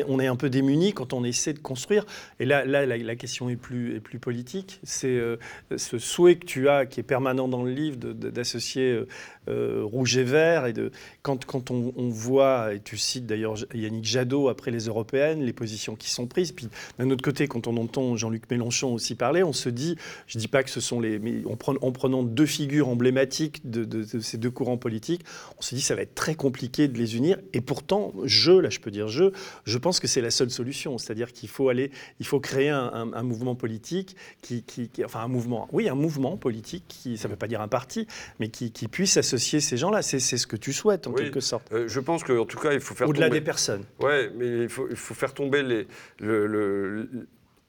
[0.07, 2.05] on, est, un peu démuni quand on essaie de construire.
[2.39, 4.79] Et là, la, question est plus, politique.
[4.83, 5.37] C'est euh,
[5.75, 9.07] ce souhait que tu as, qui est permanent dans le livre, d'associer euh,
[9.47, 10.65] rouge et vert.
[10.65, 15.43] Et de, quand, quand on, voit, et tu cites d'ailleurs Yannick Jadot après les européennes,
[15.43, 16.67] les positions qui sont prises, puis
[16.99, 19.95] d'un autre côté, quand on entend Jean-Luc Mélenchon aussi parler, on se dit,
[20.27, 21.19] je ne dis pas que ce sont les.
[21.19, 25.23] Mais en, prenant deux figures emblématiques de, ces deux courants politiques,
[25.57, 27.37] on se dit ça va être très compliqué de les unir.
[27.53, 29.31] Et pourtant, je, là je peux dire je,
[29.65, 30.97] je pense que c'est la seule solution.
[30.97, 35.67] C'est-à-dire qu'il faut aller, il faut créer un, mouvement politique qui, qui, Enfin, un mouvement,
[35.71, 38.07] oui, un mouvement politique qui, ça ne veut pas dire un parti,
[38.39, 40.01] mais qui, qui puisse associer ces gens-là.
[40.01, 41.71] C'est ce que tu souhaites, en quelque sorte.
[41.71, 43.83] Euh, je pense qu'en tout cas, il faut faire Au-delà des personnes.
[43.99, 45.87] Oui, mais il faut, il faut, faire tomber les,
[46.19, 47.07] le,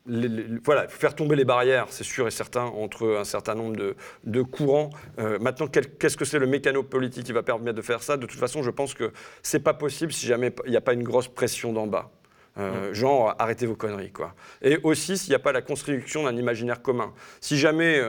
[0.06, 3.76] voilà, il faut faire tomber les barrières, c'est sûr et certain, entre un certain nombre
[3.76, 4.90] de, de courants.
[5.18, 8.16] Euh, maintenant, qu'est-ce que c'est le mécano politique qui va permettre de faire ça?
[8.16, 10.92] De toute façon, je pense que c'est pas possible si jamais il n'y a pas
[10.92, 12.10] une grosse pression d'en bas.
[12.58, 12.94] Euh, mm.
[12.94, 14.34] Genre, arrêtez vos conneries, quoi.
[14.60, 17.12] Et aussi, s'il n'y a pas la construction d'un imaginaire commun.
[17.40, 18.02] Si jamais,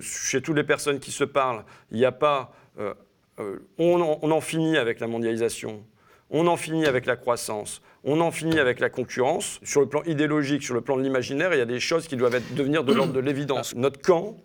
[0.00, 2.94] chez toutes les personnes qui se parlent, il n'y a pas euh,
[3.40, 5.82] euh, on, en, finit avec la mondialisation.
[6.30, 9.60] on en finit avec la croissance, on en finit avec la concurrence.
[9.64, 12.16] Sur le plan idéologique, sur le plan de l'imaginaire, il y a des choses qui
[12.16, 13.74] doivent être, devenir de l'ordre de l'évidence.
[13.74, 14.36] Notre camp,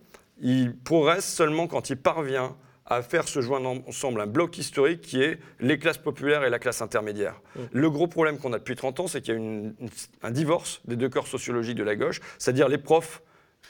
[0.42, 2.56] il progresse seulement quand il parvient
[2.89, 6.58] à faire se joindre ensemble un bloc historique qui est les classes populaires et la
[6.58, 7.39] classe intermédiaire.
[7.56, 7.60] Mm.
[7.72, 10.96] Le gros problème qu'on a depuis 30 ans, c'est qu'il y a un divorce des
[10.96, 13.22] deux corps sociologiques de la gauche, c'est-à-dire les profs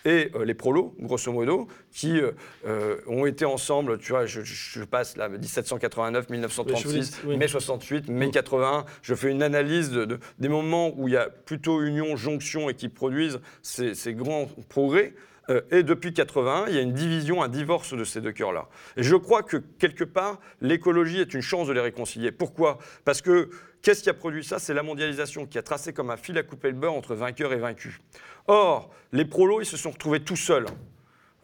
[0.05, 2.31] et euh, les prolos, grosso modo, qui euh,
[2.65, 8.85] euh, ont été ensemble, tu vois, je, passe là, 1789, 1936, mai 68, mai 81,
[9.01, 12.75] je fais une analyse de, des moments où il y a plutôt union, jonction et
[12.75, 15.13] qui produisent ces, ces grands progrès.
[15.49, 18.67] Euh, et depuis 81, il y a une division, un divorce de ces deux cœurs-là.
[18.97, 22.31] Et je crois que quelque part, l'écologie est une chance de les réconcilier.
[22.31, 22.77] Pourquoi?
[23.05, 23.49] Parce que
[23.81, 24.59] qu'est-ce qui a produit ça?
[24.59, 27.53] C'est la mondialisation qui a tracé comme un fil à couper le beurre entre vainqueurs
[27.53, 27.99] et vaincus.
[28.47, 30.65] Or, les prolos, ils se sont retrouvés tout seuls.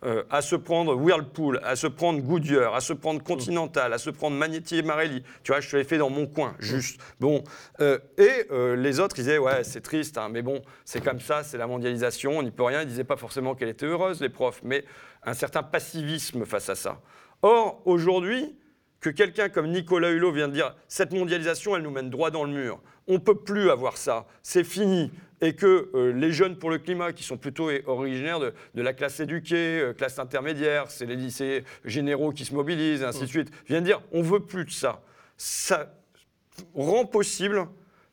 [0.05, 4.11] Euh, à se prendre Whirlpool, à se prendre Goodyear, à se prendre Continental, à se
[4.11, 5.23] prendre Magnetti et Marelli.
[5.41, 7.01] Tu vois, je te l'ai fait dans mon coin, juste.
[7.19, 7.43] Bon.
[7.79, 11.19] Euh, et euh, les autres, ils disaient, ouais, c'est triste, hein, mais bon, c'est comme
[11.19, 12.83] ça, c'est la mondialisation, on n'y peut rien.
[12.83, 14.85] Ils disaient pas forcément qu'elle était heureuse, les profs, mais
[15.23, 17.01] un certain passivisme face à ça.
[17.41, 18.55] Or, aujourd'hui,
[19.05, 22.43] que quelqu'un comme Nicolas Hulot vient de dire, cette mondialisation, elle nous mène droit dans
[22.43, 22.81] le mur.
[23.07, 26.79] On ne peut plus avoir ça, c'est fini et que euh, les jeunes pour le
[26.79, 31.65] climat, qui sont plutôt originaires de, la classe éduquée, euh, classe intermédiaire, c'est les lycées
[31.83, 33.27] généraux qui se mobilisent, et ainsi de mm.
[33.27, 35.03] suite, viennent dire on veut plus de ça.
[35.37, 35.93] Ça
[36.73, 37.67] rend possible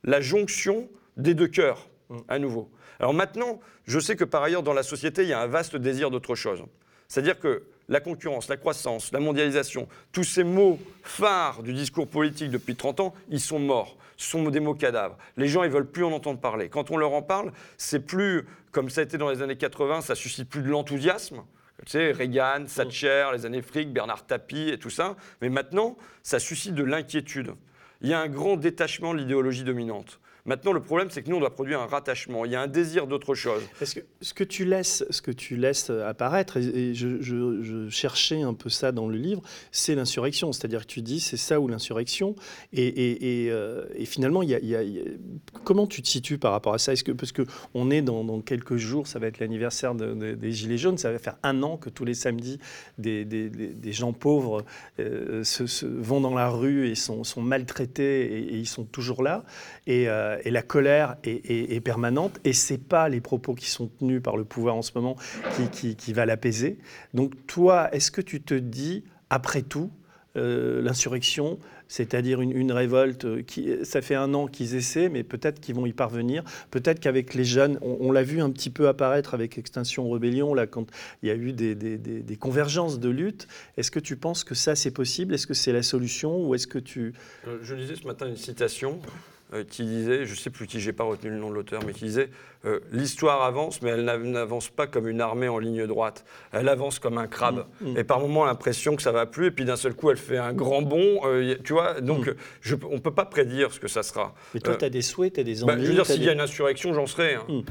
[0.05, 2.18] la jonction des deux cœurs, mm.
[2.28, 2.70] à nouveau.
[3.00, 5.74] Alors maintenant, je sais que par ailleurs, dans la société, il y a un vaste
[5.74, 6.62] désir d'autre chose.
[7.09, 12.51] C'est-à-dire que la concurrence, la croissance, la mondialisation, tous ces mots phares du discours politique
[12.51, 15.16] depuis 30 ans, ils sont morts sont des mots cadavres.
[15.37, 16.68] Les gens, ils veulent plus en entendre parler.
[16.68, 20.03] Quand on leur en parle, c'est plus, comme ça a été dans les années 80,
[20.03, 21.42] ça suscite plus de l'enthousiasme.
[21.85, 25.16] Tu sais, Reagan, Thatcher, les années fric, Bernard Tapie et tout ça.
[25.40, 27.55] Mais maintenant, ça suscite de l'inquiétude.
[28.01, 30.21] Il y a un grand détachement de l'idéologie dominante.
[30.44, 32.44] Maintenant, le problème, c'est que nous, on doit produire un rattachement.
[32.44, 33.62] Il y a un désir d'autre chose.
[34.20, 38.90] Ce que tu laisses, ce que tu laisses apparaître, et je, cherchais un peu ça
[38.90, 40.52] dans le livre, c'est l'insurrection.
[40.52, 42.35] C'est-à-dire que tu dis, c'est ça ou l'insurrection.
[42.72, 44.42] Et, euh, finalement,
[45.62, 46.92] comment tu te situes par rapport à ça?
[47.16, 47.42] Parce que
[47.74, 51.37] on est dans, quelques jours, ça va être l'anniversaire des Gilets jaunes, ça va faire
[51.44, 52.59] un an que tous les samedis,
[52.98, 54.64] des, gens pauvres
[54.98, 55.44] euh,
[55.83, 59.44] vont dans la rue et sont, maltraités et, ils sont toujours là.
[59.88, 64.23] Euh, euh, et la colère est, permanente, et c'est pas les propos qui sont tenus
[64.23, 65.16] par le pouvoir en ce moment
[65.73, 66.79] qui, va l'apaiser.
[67.14, 69.90] Donc toi, est-ce que tu te dis, après tout,
[70.37, 75.75] euh, l'insurrection, c'est-à-dire une, révolte qui, ça fait un an qu'ils essaient, mais peut-être qu'ils
[75.75, 76.42] vont y parvenir.
[76.71, 80.66] Peut-être qu'avec les jeunes, on, l'a vu un petit peu apparaître avec Extinction Rébellion, là,
[80.66, 80.87] quand
[81.23, 83.47] il y a eu des, des convergences de lutte.
[83.77, 85.35] Est-ce que tu penses que ça, c'est possible?
[85.35, 86.49] Est-ce que c'est la solution?
[86.49, 87.12] Ou est-ce que tu...
[87.47, 89.01] Euh, je lisais ce matin une citation
[89.55, 91.83] euh, qui disait, je ne sais plus qui, j'ai pas retenu le nom de l'auteur,
[91.85, 92.31] mais qui disait
[92.65, 96.25] euh, l'histoire avance, mais elle n'avance pas comme une armée en ligne droite.
[96.53, 97.67] Elle avance comme un crabe.
[97.81, 97.97] Mm, mm.
[97.99, 100.38] Et par moments, l'impression que ça va plus, et puis d'un seul coup, elle fait
[100.38, 101.21] un grand bond.
[101.25, 102.35] Euh, tu vois, donc mm.
[102.62, 104.35] je, on ne peut pas prédire ce que ça sera.
[104.55, 105.83] Mais toi, tu as des souhaits, tu as des bah, envies.
[105.83, 107.35] je veux dire, s'il y a une insurrection, j'en serai.
[107.35, 107.62] Hein.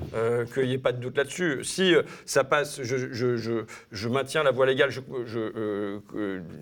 [0.54, 1.64] Qu'il n'y ait pas de doute là-dessus.
[1.64, 1.94] Si
[2.26, 4.92] ça passe, je, je, je, maintiens la voie légale,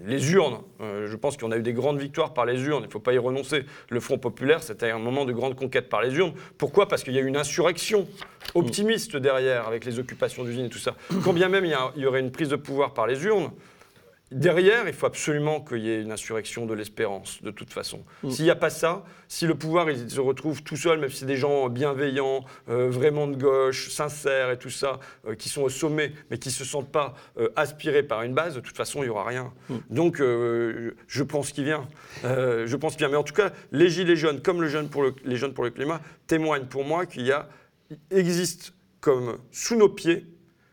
[0.05, 2.91] les urnes, je pense qu'on a eu des grandes victoires par les urnes, il ne
[2.91, 3.65] faut pas y renoncer.
[3.89, 6.33] Le Front populaire, c'était un moment de grande conquête par les urnes.
[6.57, 6.87] Pourquoi?
[6.87, 8.07] Parce qu'il y a une insurrection
[8.55, 10.95] optimiste derrière, avec les occupations d'usines et tout ça.
[11.23, 13.51] Quand bien même il y, aurait une prise de pouvoir par les urnes,
[14.31, 18.03] Derrière, il faut absolument qu'il y ait une insurrection de l'espérance, de toute façon.
[18.23, 18.29] Mm.
[18.29, 21.17] S'il n'y a pas ça, si le pouvoir il se retrouve tout seul, même si
[21.17, 25.63] c'est des gens bienveillants, euh, vraiment de gauche, sincères et tout ça, euh, qui sont
[25.63, 28.77] au sommet, mais qui ne se sentent pas euh, aspirés par une base, de toute
[28.77, 29.51] façon, il n'y aura rien.
[29.69, 29.75] Mm.
[29.89, 31.87] Donc, je pense qu'il vient.
[32.23, 33.09] je pense qu'il vient.
[33.09, 35.03] Mais en tout cas, les Gilets jaunes, comme les jeunes pour
[35.63, 37.49] le climat, témoignent pour moi qu'il y a,
[38.11, 40.25] existe comme sous nos pieds,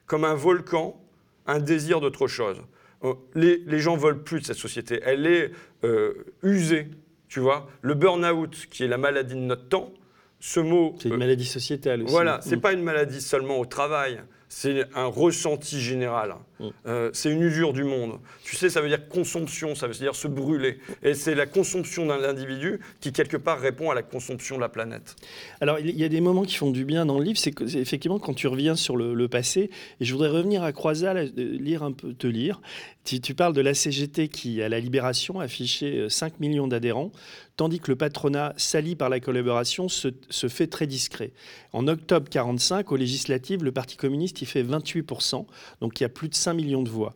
[0.07, 1.01] comme un volcan,
[1.47, 2.61] un désir d'autre chose.
[3.05, 5.01] Euh, les, les, gens veulent plus de cette société.
[5.05, 5.51] Elle est
[5.85, 6.89] euh, usée,
[7.29, 7.69] tu vois.
[7.83, 9.93] Le burn-out, qui est la maladie de notre temps,
[10.41, 10.95] ce mot...
[10.99, 12.13] C'est une euh, maladie sociétale aussi.
[12.13, 12.61] Voilà, c'est n'est mm.
[12.61, 16.35] pas une maladie seulement au travail c'est un ressenti général.
[16.61, 16.65] Mm.
[16.87, 18.19] Euh, c'est une usure du monde.
[18.45, 20.79] Tu sais, ça veut dire consomption, ça veut dire se brûler.
[21.03, 24.69] Et c'est la consomption d'un individu qui, quelque part, répond à la consomption de la
[24.69, 25.17] planète.
[25.61, 28.19] Alors, il y a des moments qui font du bien dans le livre, c'est effectivement
[28.19, 29.71] quand tu reviens sur le, passé.
[30.01, 32.61] Et je voudrais revenir à Croizal, euh, lire un peu, te lire.
[33.05, 37.11] Tu, tu parles de la CGT qui, à la Libération, affichait 5 euh, millions d'adhérents
[37.57, 40.11] tandis que le patronat, sali par la collaboration, se,
[40.49, 41.33] fait très discret.
[41.73, 45.47] En octobre 45, aux législatives, le Parti communiste y fait 28%,
[45.81, 47.15] donc il y a plus de 5 millions de voix.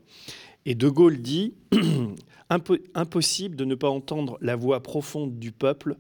[0.67, 1.55] Et De Gaulle dit
[2.95, 5.97] Impossible de ne pas entendre la voix profonde du peuple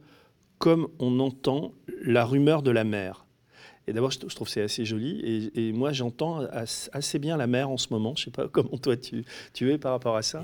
[0.58, 1.72] comme on entend
[2.02, 3.24] la rumeur de la mer.
[3.90, 5.50] Et d'abord, je trouve c'est assez joli.
[5.56, 6.46] Et, moi, j'entends
[6.92, 8.14] assez bien la mer en ce moment.
[8.16, 10.42] Je ne sais pas comment toi tu, tu es par rapport à ça.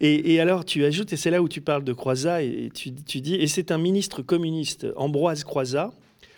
[0.00, 3.20] Et, alors, tu ajoutes, et c'est là où tu parles de Croizat, et tu, tu
[3.20, 5.92] dis, et c'est un ministre communiste, Ambroise Croizat,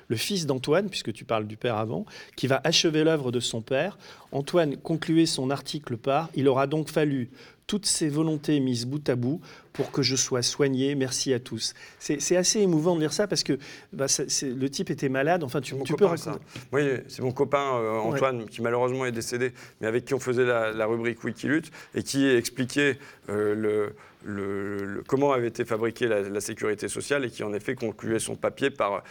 [0.09, 2.07] le fils d'Antoine, puisque tu parles du père avant,
[2.37, 3.99] qui va achever l'œuvre de son père.
[4.31, 7.31] Antoine concluait son article par Il aura donc fallu
[7.67, 9.41] toutes ces volontés mises bout à bout
[9.73, 10.95] pour que je sois soigné.
[10.95, 11.75] Merci à tous.
[11.99, 13.59] C'est assez émouvant de lire ça parce que
[13.93, 14.07] bah,
[14.43, 15.43] le type était malade.
[15.43, 16.39] Enfin, tu, peux raconter.
[16.73, 20.45] Oui, c'est mon copain euh, Antoine qui malheureusement est décédé, mais avec qui on faisait
[20.45, 21.63] la, rubrique Wikilut
[21.95, 22.99] et qui expliquait
[23.29, 23.95] euh, le
[24.25, 28.71] le, comment avait été fabriquée la, sécurité sociale et qui en effet concluait son papier
[28.71, 29.05] par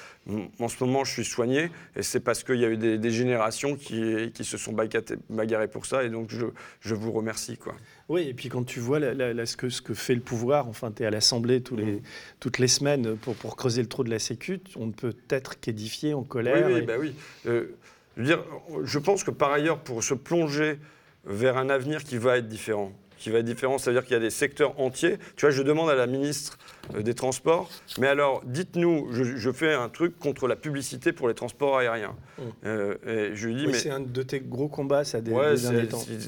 [0.60, 3.76] en ce moment je suis soigné et c'est parce qu'il y a eu des, générations
[3.76, 4.74] qui, qui, se sont
[5.30, 6.46] bagarrées pour ça et donc je,
[6.82, 7.58] je, vous remercie.
[7.58, 7.76] Quoi.
[8.10, 11.04] Oui, et puis quand tu vois ce, que, ce, que, fait le pouvoir, enfin tu
[11.04, 12.02] es à l'Assemblée tous les,
[12.40, 15.60] toutes les semaines pour, pour, creuser le trou de la Sécu, on ne peut être
[15.60, 16.68] qu'édifié en colère.
[16.68, 17.14] Oui, oui, bah oui.
[17.46, 17.78] Euh,
[18.18, 18.44] je, veux dire,
[18.84, 20.80] je pense que par ailleurs, pour se plonger
[21.26, 22.92] vers un avenir qui va être différent,
[23.22, 25.18] qui va être différent, c'est-à-dire qu'il y a des secteurs entiers.
[25.36, 26.58] Tu vois, je demande à la ministre
[26.96, 27.70] euh, des Transports,
[28.00, 32.16] mais alors dites-nous, je, fais un truc contre la publicité pour les transports aériens.
[32.38, 32.42] Mmh.
[32.66, 35.54] Euh, et je lui dis, mais c'est un de tes gros combats, ça des, ouais,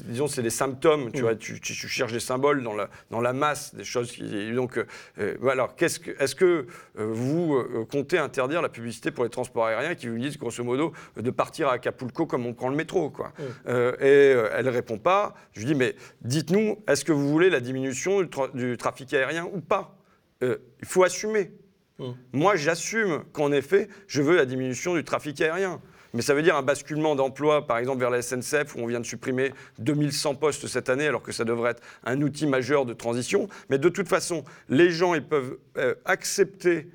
[0.04, 1.10] Disons, c'est des symptômes.
[1.10, 1.22] Tu mmh.
[1.22, 4.52] vois, tu, cherches des symboles dans la dans la masse, des choses qui.
[4.52, 4.78] Donc,
[5.18, 9.96] euh, alors, qu'est-ce que, est-ce que vous comptez interdire la publicité pour les transports aériens
[9.96, 13.32] qui vous disent grosso modo de partir à Acapulco comme on prend le métro, quoi?
[13.38, 13.72] Mmh.
[14.00, 15.34] Et elle répond pas.
[15.54, 18.22] Je lui dis, mais dites-nous est-ce que vous voulez la diminution
[18.54, 19.96] du, trafic aérien ou pas?
[20.42, 21.52] Euh, Il faut assumer.
[21.98, 22.04] Mmh.
[22.32, 25.80] Moi, j'assume qu'en effet, je veux la diminution du trafic aérien.
[26.14, 29.00] Mais ça veut dire un basculement d'emploi, par exemple, vers la SNCF, où on vient
[29.00, 32.94] de supprimer 2100 postes cette année, alors que ça devrait être un outil majeur de
[32.94, 33.48] transition.
[33.68, 36.88] Mais de toute façon, les gens ils peuvent euh, accepter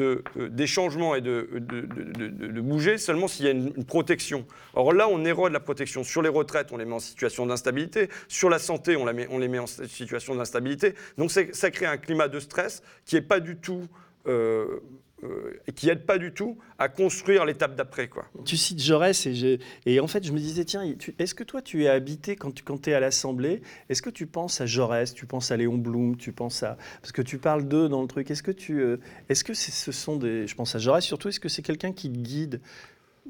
[0.00, 4.46] euh, des changements et de, de, bouger seulement s'il y a une, protection.
[4.74, 6.04] Or là, on érode la protection.
[6.04, 8.08] Sur les retraites, on les met en situation d'instabilité.
[8.28, 10.94] Sur la santé, on, la met, on les met en situation d'instabilité.
[11.18, 13.86] Donc ça crée un climat de stress qui n'est pas du tout...
[14.28, 14.80] Euh,
[15.24, 18.08] euh, et qui n'aide pas du tout à construire l'étape d'après.
[18.08, 18.26] Quoi.
[18.44, 20.82] Tu cites Jaurès et, et, en fait je me disais, tiens,
[21.18, 24.26] est-ce que toi tu es habité quand tu quand es à l'Assemblée Est-ce que tu
[24.26, 26.76] penses à Jaurès, tu penses à Léon Blum, tu penses à...
[27.00, 28.30] Parce que tu parles d'eux dans le truc.
[28.30, 28.96] Est-ce que, tu, euh,
[29.28, 30.46] est-ce que ce sont des...
[30.46, 32.60] Je pense à Jaurès surtout, est-ce que c'est quelqu'un qui te guide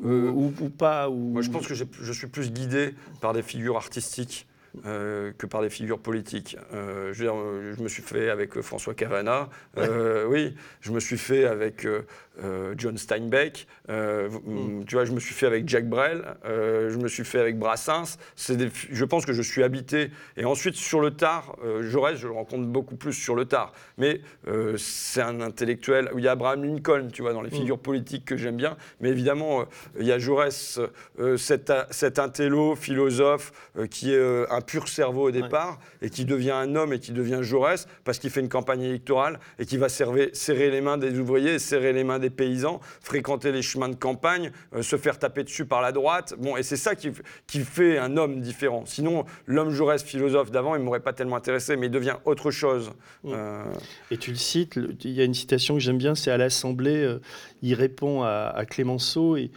[0.05, 1.17] euh, ou, pas ou...
[1.17, 4.47] Moi je pense que je suis plus guidé par des figures artistiques
[4.87, 6.57] euh, que par des figures politiques.
[6.73, 7.25] Euh, je,
[7.77, 11.87] je, me suis fait avec François Cavana, oui, je me suis fait avec
[12.43, 14.87] euh, John Steinbeck, euh, mm.
[14.87, 17.59] tu vois, je me suis fait avec Jack Brel, euh, je me suis fait avec
[17.59, 18.17] Brassens.
[18.49, 20.11] Des, je pense que je suis habité.
[20.39, 23.73] Et ensuite, sur le tard, Jaurès, je le rencontre beaucoup plus sur le tard.
[23.99, 24.23] Mais
[24.77, 26.11] c'est un intellectuel.
[26.17, 27.55] Il y a Abraham Lincoln, tu vois, dans les mm.
[27.55, 28.77] figures politiques que j'aime bien.
[29.01, 29.67] Mais évidemment,
[30.01, 30.81] il y a Jaurès,
[31.37, 33.53] cet, cet intello, philosophe,
[33.91, 37.41] qui est un pur cerveau au départ et qui devient un homme et qui devient
[37.43, 41.19] Jaurès parce qu'il fait une campagne électorale et qui va serrer, serrer les mains des
[41.19, 45.45] ouvriers serrer les mains des paysans, fréquenter les chemins de campagne, euh, se faire taper
[45.45, 46.35] dessus par la droite.
[46.39, 47.11] Bon, et c'est ça qui,
[47.47, 48.85] qui, fait un homme différent.
[48.87, 52.51] Sinon, l'homme Jaurès, philosophe d'avant, il ne m'aurait pas tellement intéressé, mais il devient autre
[52.51, 52.93] chose.
[53.25, 53.65] Euh,
[54.11, 57.03] et tu le cites, il y a une citation que j'aime bien, c'est à l'Assemblée,
[57.03, 57.21] euh,
[57.63, 59.51] il répond à, à Clémenceau et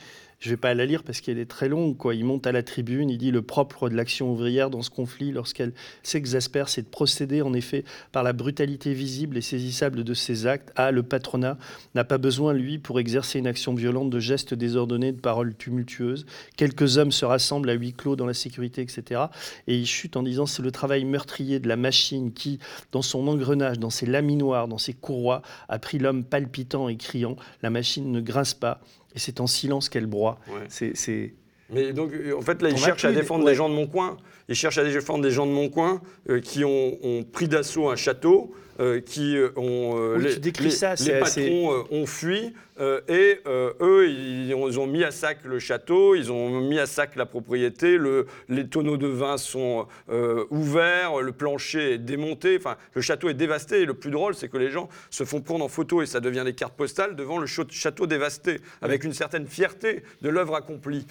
[0.45, 1.97] je ne vais pas la lire parce qu'elle est très longue.
[2.13, 5.31] Il monte à la tribune, il dit le propre de l'action ouvrière dans ce conflit,
[5.31, 5.73] lorsqu'elle
[6.03, 10.71] s'exaspère, c'est de procéder en effet par la brutalité visible et saisissable de ses actes.
[10.75, 11.57] Ah, le patronat
[11.95, 16.27] n'a pas besoin, lui, pour exercer une action violente, de gestes désordonnés, de paroles tumultueuses.
[16.57, 19.21] Quelques hommes se rassemblent à huis clos dans la sécurité, etc.
[19.65, 22.59] Et il chute en disant c'est le travail meurtrier de la machine qui,
[22.91, 27.35] dans son engrenage, dans ses laminoirs, dans ses courroies, a pris l'homme palpitant et criant.
[27.63, 28.79] La machine ne grince pas
[29.15, 30.39] et c'est en silence qu'elle broie.
[30.67, 31.33] C'est,
[31.69, 34.17] Mais donc, en fait, là, il cherche à défendre des gens de mon coin.
[34.49, 37.95] Il cherche à défendre des gens de mon coin euh, qui ont, pris d'assaut un
[37.95, 40.15] château, euh, qui euh, ont.
[40.17, 42.53] les, tu ça, les patrons ont fui.
[42.79, 46.85] Euh, et euh, eux, ils, ont mis à sac le château, ils ont mis à
[46.85, 52.57] sac la propriété, le, les tonneaux de vin sont euh, ouverts, le plancher est démonté,
[52.57, 53.81] enfin, le château est dévasté.
[53.81, 56.19] Et le plus drôle, c'est que les gens se font prendre en photo et ça
[56.19, 61.07] devient des cartes postales devant le château dévasté, avec une certaine fierté de l'œuvre accomplie.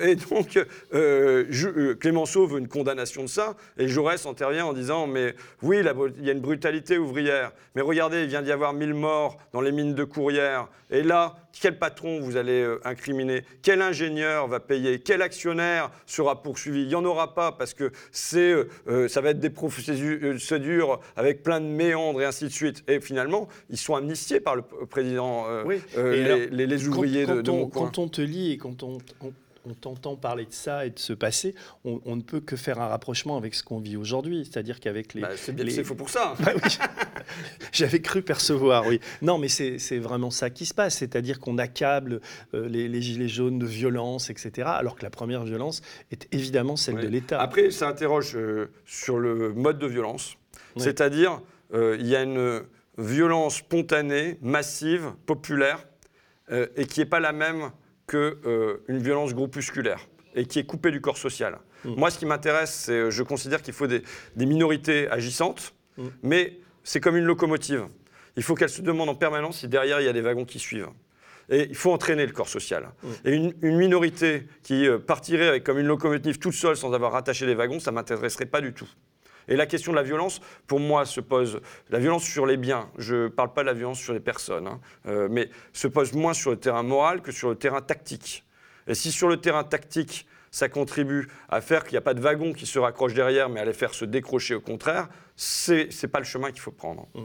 [0.00, 0.58] et donc,
[2.00, 5.78] Clémenceau veut une condamnation de ça, et Jaurès intervient en disant Mais oui,
[6.18, 7.52] il y a une brutalité ouvrière.
[7.74, 10.68] Mais regardez, il vient d'y avoir 1000 morts dans les mines de Courrières.
[10.90, 13.42] Et là, quel patron vous allez euh, incriminer?
[13.62, 15.00] Quel ingénieur va payer?
[15.00, 16.82] Quel actionnaire sera poursuivi?
[16.82, 21.00] Il n'y en aura pas parce que c'est, euh, euh, ça va être des procédures
[21.16, 22.84] avec plein de méandres et ainsi de suite.
[22.88, 25.46] Et finalement, ils sont amnistiés par le président,
[25.96, 29.32] les, ouvriers de, mon Quand on te lit et quand on on
[29.74, 31.54] t'entend parler de ça et de ce passé,
[31.84, 34.48] on, ne peut que faire un rapprochement avec ce qu'on vit aujourd'hui.
[34.50, 35.22] C'est-à-dire qu'avec les.
[35.22, 36.34] Bah, c'est faux pour ça.
[36.46, 36.52] Bah
[37.72, 39.00] J'avais cru percevoir, oui.
[39.22, 40.98] Non, mais c'est vraiment ça qui se passe.
[40.98, 42.20] C'est-à-dire qu'on accable
[42.54, 44.68] euh, les, gilets jaunes de violence, etc.
[44.68, 47.40] Alors que la première violence est évidemment celle de l'État.
[47.40, 50.36] Après, ça interroge euh, sur le mode de violence.
[50.76, 51.40] C'est-à-dire,
[51.72, 52.62] euh, il y a une
[52.98, 55.86] violence spontanée, massive, populaire,
[56.76, 57.72] et qui n'est pas la même
[58.06, 61.58] qu'une euh, violence groupusculaire et qui est coupée du corps social.
[61.84, 61.94] Mm.
[61.94, 64.02] Moi, ce qui m'intéresse, c'est, euh, je considère qu'il faut des,
[64.36, 66.06] minorités agissantes, mm.
[66.22, 67.86] mais c'est comme une locomotive.
[68.36, 70.58] Il faut qu'elle se demande en permanence si derrière il y a des wagons qui
[70.58, 70.90] suivent.
[71.48, 72.90] Et il faut entraîner le corps social.
[73.02, 73.08] Mm.
[73.24, 77.46] Et une, minorité qui euh, partirait avec, comme une locomotive toute seule sans avoir rattaché
[77.46, 78.88] des wagons, ça ne m'intéresserait pas du tout.
[79.48, 81.60] Et la question de la violence, pour moi, se pose.
[81.90, 84.66] La violence sur les biens, je ne parle pas de la violence sur les personnes,
[84.66, 88.44] hein, euh, mais se pose moins sur le terrain moral que sur le terrain tactique.
[88.86, 92.20] Et si sur le terrain tactique, ça contribue à faire qu'il n'y a pas de
[92.20, 96.10] wagon qui se raccroche derrière, mais à les faire se décrocher au contraire, ce n'est
[96.10, 97.08] pas le chemin qu'il faut prendre.
[97.14, 97.24] Mmh.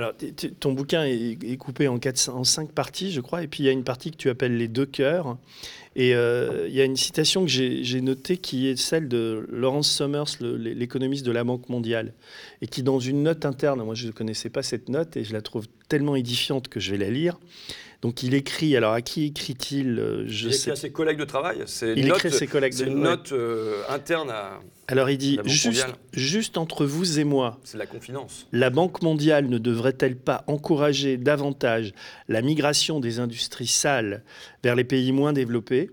[0.00, 0.14] Alors,
[0.60, 2.00] ton bouquin est, coupé en,
[2.44, 4.66] cinq parties, je crois, et puis il y a une partie que tu appelles les
[4.66, 5.36] deux cœurs.
[5.94, 9.90] Et euh, il y a une citation que j'ai notée qui est celle de Lawrence
[9.90, 12.14] Summers, l'économiste de la Banque mondiale,
[12.62, 15.34] et qui, dans une note interne, moi je ne connaissais pas cette note et je
[15.34, 17.38] la trouve tellement édifiante que je vais la lire.
[18.02, 21.24] Donc il écrit, alors à qui écrit-il euh, je Il écrit à ses collègues de
[21.24, 21.58] travail.
[21.82, 22.72] Il écrit à ses collègues.
[22.72, 24.60] C'est une note euh, interne à.
[24.88, 27.60] Alors il dit juste, juste entre vous et moi.
[27.62, 28.46] C'est la confidence.
[28.52, 31.92] La Banque mondiale ne devrait-elle pas encourager davantage
[32.28, 34.24] la migration des industries sales
[34.64, 35.90] vers les pays moins développés?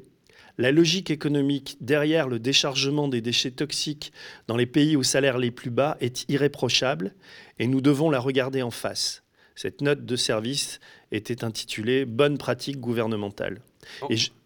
[0.58, 4.12] La logique économique derrière le déchargement des déchets toxiques
[4.48, 7.14] dans les pays aux salaires les plus bas est irréprochable
[7.60, 9.24] et nous devons la regarder en face.
[9.54, 10.80] Cette note de service
[11.12, 13.60] était intitulée Bonne pratique gouvernementale.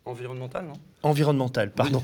[0.06, 0.74] Environnementale, non?
[1.04, 2.04] Environnementale, pardon.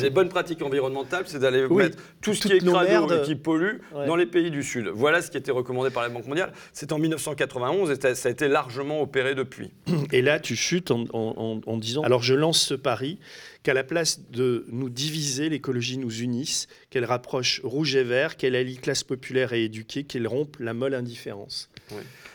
[0.00, 3.78] les bonnes pratiques environnementales, c'est d'aller mettre tout ce qui est crado et qui pollue
[4.06, 4.88] dans les pays du Sud.
[4.88, 6.52] Voilà ce qui était recommandé par la Banque mondiale.
[6.72, 9.72] C'est en 1991 et ça a été largement opéré depuis.
[10.12, 13.18] Et là, tu chutes en, disant Alors je lance ce pari
[13.62, 18.54] qu'à la place de nous diviser, l'écologie nous unisse, qu'elle rapproche rouge et vert, qu'elle
[18.54, 21.68] allie classe populaire et éduquée, qu'elle rompe la molle indifférence.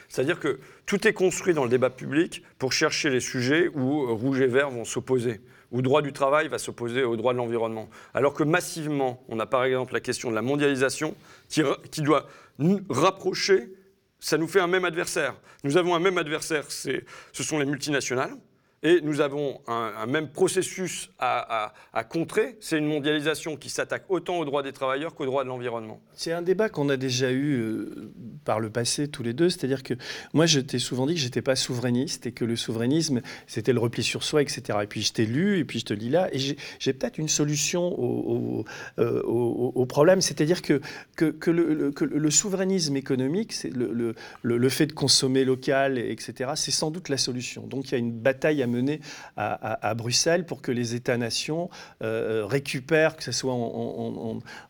[0.10, 4.42] C'est-à-dire que tout est construit dans le débat public pour chercher les sujets où rouge
[4.42, 5.40] et vert vont s'opposer,
[5.72, 7.90] où droit du travail va s'opposer au droit de l'environnement.
[8.14, 11.16] Alors que massivement, on a par exemple la question de la mondialisation
[11.50, 11.62] qui,
[11.92, 12.28] qui doit
[12.60, 13.74] nous rapprocher,
[14.20, 15.36] ça nous fait un même adversaire.
[15.64, 17.02] Nous avons un même adversaire, ce
[17.34, 18.36] sont les multinationales
[18.84, 21.74] et nous avons un, même processus à,
[22.10, 22.58] contrer.
[22.60, 26.02] C'est une mondialisation qui s'attaque autant aux droits des travailleurs qu'aux droits de l'environnement.
[26.14, 28.12] C'est un débat qu'on a déjà eu euh,
[28.44, 29.50] par le passé tous les deux.
[29.50, 29.94] C'est-à-dire que
[30.34, 33.74] moi, je t'ai souvent dit que je n'étais pas souverainiste et que le souverainisme, c'était
[33.74, 34.80] le repli sur soi, etc.
[34.82, 36.30] Et puis je t'ai lu et puis je te lis là.
[36.34, 38.66] Et j'ai peut-être une solution au,
[38.98, 40.22] euh, problème.
[40.22, 40.82] C'est-à-dire que,
[41.16, 47.18] que, le, souverainisme économique, le, le, fait de consommer local, etc., c'est sans doute la
[47.18, 47.68] solution.
[47.68, 49.02] Donc il y a une bataille à mener
[49.38, 51.70] à, Bruxelles pour que les États-nations
[52.02, 53.54] euh, récupèrent, que ce soit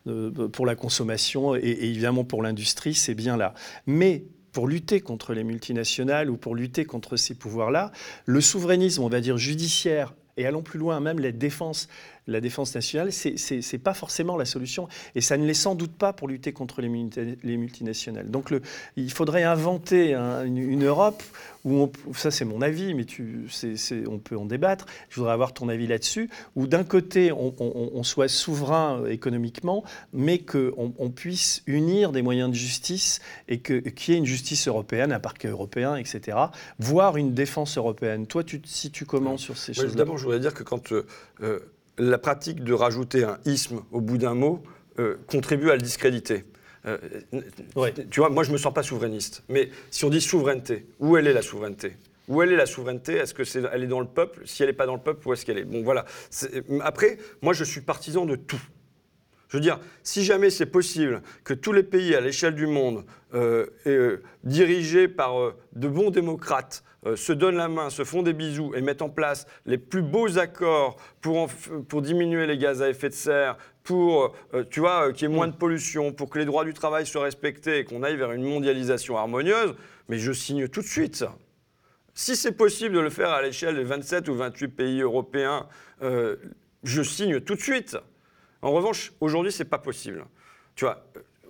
[0.07, 3.53] euh, pour la consommation et, évidemment pour l'industrie, c'est bien là.
[3.85, 7.91] Mais pour lutter contre les multinationales ou pour lutter contre ces pouvoirs-là,
[8.25, 11.87] le souverainisme, on va dire judiciaire, et allons plus loin, même la défense
[12.27, 14.87] la défense nationale, ce n'est pas forcément la solution.
[15.15, 18.29] Et ça ne l'est sans doute pas pour lutter contre les, multinationales.
[18.29, 18.61] Donc le,
[18.95, 21.23] il faudrait inventer une, Europe
[21.63, 23.47] où, ça c'est mon avis, mais tu,
[24.07, 28.27] on peut en débattre, je voudrais avoir ton avis là-dessus, où d'un côté on, soit
[28.27, 34.17] souverain économiquement, mais qu'on on puisse unir des moyens de justice et qu'il y ait
[34.17, 36.37] une justice européenne, un parquet européen, etc.,
[36.79, 38.27] voire une défense européenne.
[38.27, 39.95] Toi, tu, si tu commences sur ces choses-là?
[39.95, 40.91] D'abord, je voudrais dire que quand...
[40.91, 41.05] Euh,
[41.41, 41.59] euh,
[42.01, 44.63] la pratique de rajouter un isme au bout d'un mot
[44.99, 46.45] euh, contribue à le discréditer.
[46.87, 46.97] Euh,
[48.09, 49.43] tu vois, moi je ne me sens pas souverainiste.
[49.49, 51.97] Mais si on dit souveraineté, où elle est la souveraineté?
[52.27, 53.13] Où elle est la souveraineté?
[53.13, 54.41] Est-ce que c'est, elle est dans le peuple?
[54.45, 55.63] Si elle n'est pas dans le peuple, où est-ce qu'elle est?
[55.63, 56.05] Bon, voilà.
[56.81, 58.61] après, moi, je suis partisan de tout.
[59.51, 63.03] Je veux dire, si jamais c'est possible que tous les pays à l'échelle du monde,
[63.33, 66.83] euh, euh, dirigés par euh, de bons démocrates,
[67.15, 70.37] se donnent la main, se font des bisous et mettent en place les plus beaux
[70.37, 71.49] accords pour,
[72.03, 74.35] diminuer les gaz à effet de serre, pour
[74.69, 77.23] tu vois, qu'il y ait moins de pollution, pour que les droits du travail soient
[77.23, 79.73] respectés et qu'on aille vers une mondialisation harmonieuse,
[80.09, 81.25] mais je signe tout de suite.
[82.13, 85.67] Si c'est possible de le faire à l'échelle des 27 ou 28 pays européens,
[86.83, 87.97] je signe tout de suite.
[88.61, 90.25] En revanche, aujourd'hui, ce n'est pas possible.
[90.75, 91.05] Tu vois,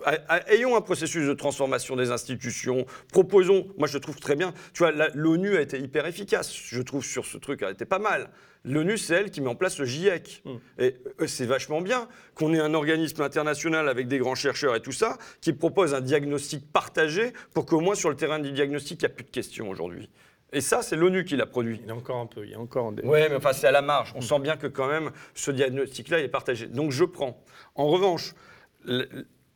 [0.06, 4.78] euh, ayons un processus de transformation des institutions, proposons, moi je trouve très bien, tu
[4.82, 8.30] vois, l'ONU a été hyper efficace, je trouve, sur ce truc, elle était pas mal.
[8.64, 10.42] L'ONU, c'est elle qui met en place le GIEC.
[10.44, 10.56] Hmm.
[10.78, 14.80] Et euh, c'est vachement bien qu'on ait un organisme international avec des grands chercheurs et
[14.80, 19.02] tout ça, qui propose un diagnostic partagé pour qu'au moins sur le terrain du diagnostic,
[19.02, 20.08] il n'y a plus de questions aujourd'hui.
[20.54, 21.80] Et ça, c'est l'ONU qui l'a produit.
[21.82, 23.02] Il y a encore un peu, il y a encore des...
[23.02, 24.12] Oui, mais enfin, c'est à la marge.
[24.14, 26.66] On sent bien que quand même, ce diagnostic-là est partagé.
[26.66, 27.42] Donc je prends.
[27.74, 28.34] En revanche,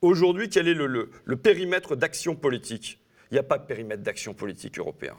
[0.00, 2.98] aujourd'hui, quel est le, le périmètre d'action politique?
[3.30, 5.16] Il n'y a pas de périmètre d'action politique européen.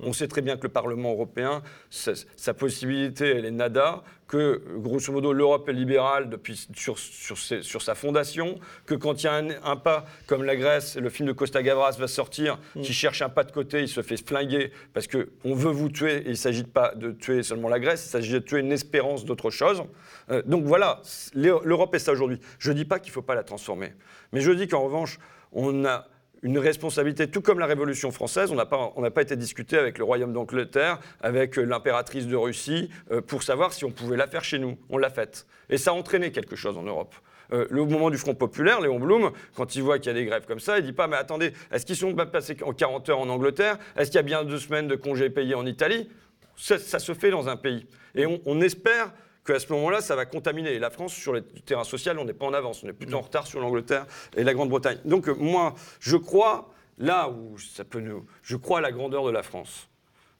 [0.00, 5.10] On sait très bien que le Parlement européen, sa, possibilité, elle est nada, que grosso
[5.10, 10.04] modo l'Europe est libérale depuis, sur, sa fondation, que quand il y a un, pas
[10.26, 12.82] comme la Grèce, le film de Costa Gavras va sortir, mm.
[12.82, 16.18] qui cherche un pas de côté, il se fait flinguer parce qu'on veut vous tuer
[16.18, 18.72] et il ne s'agit pas de tuer seulement la Grèce, il s'agit de tuer une
[18.72, 19.82] espérance d'autre chose.
[20.30, 21.00] Euh, donc voilà,
[21.34, 22.38] l'Europe est ça aujourd'hui.
[22.58, 23.94] Je ne dis pas qu'il ne faut pas la transformer,
[24.32, 25.18] mais je dis qu'en revanche,
[25.52, 26.06] on a
[26.42, 28.50] une responsabilité, tout comme la Révolution française.
[28.50, 32.90] On n'a pas, pas, été discuté avec le Royaume d'Angleterre, avec euh, l'impératrice de Russie,
[33.10, 34.78] euh, pour savoir si on pouvait la faire chez nous.
[34.90, 35.46] On l'a faite.
[35.70, 37.14] Et ça a entraîné quelque chose en Europe.
[37.52, 40.24] Euh, le moment du Front populaire, Léon Blum, quand il voit qu'il y a des
[40.24, 43.08] grèves comme ça, il dit pas mais attendez, est-ce qu'ils sont pas passés en 40
[43.08, 43.78] heures en Angleterre?
[43.96, 46.08] Est-ce qu'il y a bien deux semaines de congés payés en Italie?
[46.56, 47.86] Ça, se fait dans un pays.
[48.14, 49.12] Et on espère
[49.46, 50.74] qu'à ce moment-là, ça va contaminer.
[50.74, 53.16] Et la France, sur le terrain social, on n'est pas en avance, on est plutôt
[53.16, 54.98] en retard sur l'Angleterre et la Grande-Bretagne.
[55.04, 58.26] Donc euh, moi, je crois, là où ça peut nous...
[58.42, 59.88] Je crois à la grandeur de la France.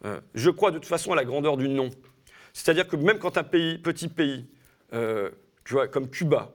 [0.04, 1.88] Euh, je crois de toute façon à la grandeur du nom.
[2.52, 4.46] C'est-à-dire que même quand un pays, petit pays,
[4.92, 5.30] euh,
[5.64, 6.52] tu vois, comme Cuba,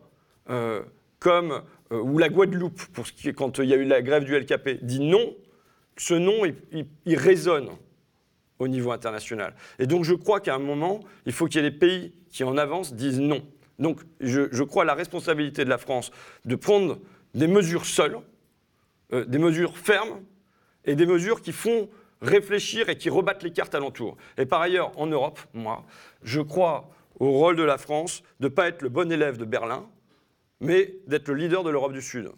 [1.20, 4.26] comme, ou la Guadeloupe, pour ce qui est, quand il y a eu la grève
[4.26, 5.34] du LKP, dit non,
[5.96, 6.44] ce nom,
[7.06, 7.70] il résonne
[8.62, 9.56] au niveau international.
[9.80, 12.44] Et donc je crois qu'à un moment, il faut qu'il y ait des pays qui
[12.44, 13.44] en avance disent non.
[13.80, 16.12] Donc je, crois à la responsabilité de la France
[16.46, 17.00] de prendre
[17.34, 18.20] des mesures seules,
[19.14, 20.22] euh, des mesures fermes
[20.86, 21.90] et des mesures qui font
[22.22, 24.16] réfléchir et qui rebattent les cartes alentour.
[24.38, 25.84] Et par ailleurs, en Europe, moi,
[26.22, 29.46] je crois au rôle de la France de ne pas être le bon élève de
[29.46, 29.88] Berlin,
[30.60, 32.30] mais d'être le leader de l'Europe du Sud.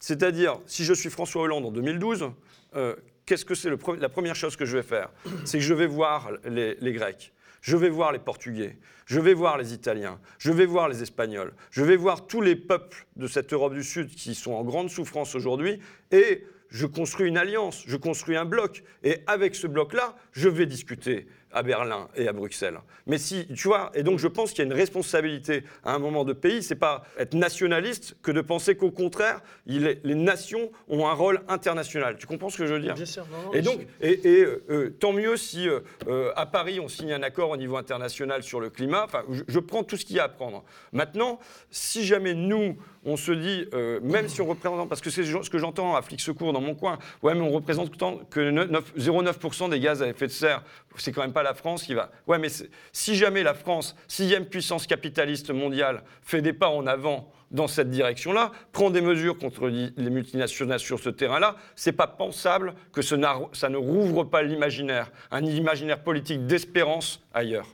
[0.00, 2.32] C'est-à-dire, si je suis François Hollande en 2012,
[2.74, 2.96] euh,
[3.30, 5.08] qu'est-ce que c'est la première chose que je vais faire?
[5.44, 8.76] C'est que je vais voir les Grecs, je vais voir les Portugais,
[9.06, 12.56] je vais voir les Italiens, je vais voir les Espagnols, je vais voir tous les
[12.56, 15.78] peuples de cette Europe du Sud qui sont en grande souffrance aujourd'hui
[16.10, 18.82] et je construis une alliance, je construis un bloc.
[19.04, 22.78] Et avec ce bloc-là, je vais discuter à Berlin et à Bruxelles.
[23.06, 25.98] Mais si, tu vois, et donc je pense qu'il y a une responsabilité à un
[25.98, 30.70] moment de pays, c'est pas être nationaliste que de penser qu'au contraire, il les nations
[30.88, 32.16] ont un rôle international.
[32.18, 32.94] Tu comprends ce que je veux dire?
[32.94, 33.26] Bien sûr.
[33.52, 37.50] et donc, et, euh, euh, tant mieux si euh, à Paris on signe un accord
[37.50, 39.04] au niveau international sur le climat.
[39.04, 40.64] Enfin, je, je prends tout ce qu'il y a à prendre.
[40.92, 41.38] Maintenant,
[41.70, 43.66] si jamais nous on se dit,
[44.02, 46.74] même si on représente, parce que c'est ce que j'entends à Flic Secours dans mon
[46.74, 48.50] coin, ouais, mais on représente que
[48.98, 50.62] 0,9% des gaz à effet de serre.
[50.96, 52.10] C'est quand même pas la France qui va.
[52.26, 52.48] Ouais, mais
[52.92, 57.90] si jamais la France, sixième puissance capitaliste mondiale, fait des pas en avant dans cette
[57.90, 63.16] direction-là, prend des mesures contre les multinationales sur ce terrain-là, c'est pas pensable que ça
[63.16, 67.66] ne rouvre pas l'imaginaire, un imaginaire politique d'espérance ailleurs.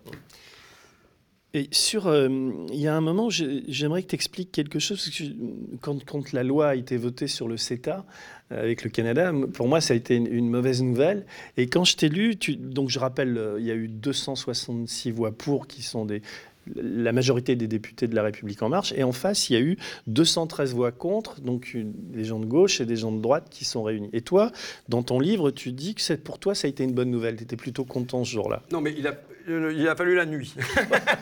[1.57, 2.29] Et sur, euh,
[2.71, 5.11] il y a un moment, j'aimerais que tu expliques quelque chose.
[5.81, 8.05] quand, quand, la loi a été votée sur le CETA
[8.51, 11.26] avec le Canada, pour moi, ça a été une, mauvaise nouvelle.
[11.57, 15.32] Et quand je t'ai lu, donc je rappelle, euh, il y a eu 266 voix
[15.32, 16.22] pour qui sont des,
[16.75, 18.93] la majorité des députés de la République en marche.
[18.97, 22.81] Et en face, il y a eu 213 voix contre, donc des gens de gauche
[22.81, 24.11] et des gens de droite qui sont réunis.
[24.12, 24.51] Et toi,
[24.89, 27.37] dans ton livre, tu dis que pour toi, ça a été une bonne nouvelle.
[27.37, 28.62] Tu étais plutôt content ce jour-là.
[28.73, 29.14] Non, mais il a,
[29.49, 30.55] il a fallu la nuit.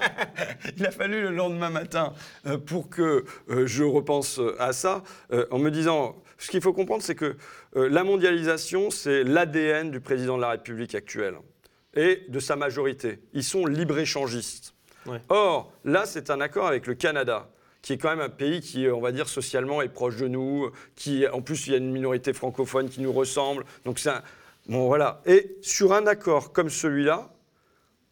[0.76, 2.12] il a fallu le lendemain matin
[2.47, 6.72] euh, pour que euh, je repense à ça, euh, en me disant, ce qu'il faut
[6.72, 7.36] comprendre, c'est que
[7.74, 11.34] la mondialisation, c'est l'ADN du président de la République actuelle
[11.97, 13.20] et de sa majorité.
[13.32, 14.73] Ils sont libre-échangistes.
[15.28, 17.48] Or, là, c'est un accord avec le Canada
[17.82, 20.70] qui est quand même un pays qui, on va dire, socialement est proche de nous,
[20.94, 23.66] qui, en plus, il y a une minorité francophone qui nous ressemble.
[23.84, 24.22] Donc, c'est un...
[24.66, 25.20] Bon, voilà.
[25.26, 27.30] Et sur un accord comme celui-là,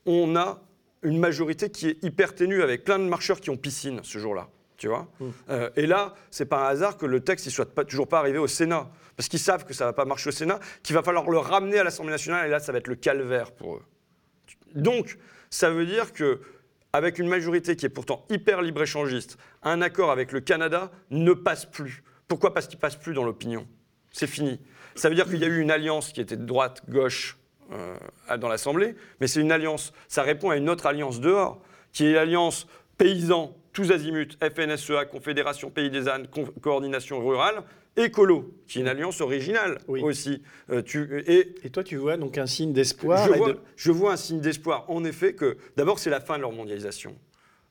[0.05, 0.61] on a
[1.01, 4.49] une majorité qui est hyper ténue, avec plein de marcheurs qui ont piscine ce jour-là.
[4.77, 5.09] Tu vois
[5.49, 8.19] euh, et là, c'est pas un hasard que le texte ne soit pas, toujours pas
[8.19, 8.91] arrivé au Sénat.
[9.17, 11.39] Parce qu'ils savent que ça ne va pas marcher au Sénat, qu'il va falloir le
[11.39, 13.83] ramener à l'Assemblée nationale, et là, ça va être le calvaire pour eux.
[14.75, 15.19] Donc,
[15.49, 16.41] ça veut dire que
[16.93, 21.65] avec une majorité qui est pourtant hyper libre-échangiste, un accord avec le Canada ne passe
[21.65, 22.03] plus.
[22.29, 23.67] Pourquoi Parce qu'il passe plus dans l'opinion.
[24.11, 24.61] C'est fini.
[24.95, 27.39] Ça veut dire qu'il y a eu une alliance qui était de droite-gauche
[27.73, 27.97] euh,
[28.39, 29.93] dans l'Assemblée, mais c'est une alliance.
[30.09, 31.63] Ça répond à une autre alliance dehors,
[31.93, 32.67] qui est l'alliance
[32.99, 36.27] paysans, tous azimuts, FNSEA, Confédération Pays des Ânes,
[36.61, 37.63] Coordination Rurale,
[37.97, 40.43] écolo, qui est une alliance originale aussi.
[40.71, 43.29] Euh, tu, et, et, toi, tu vois donc un signe d'espoir
[43.77, 47.17] je, vois un signe d'espoir, en effet, que d'abord, c'est la fin de leur mondialisation.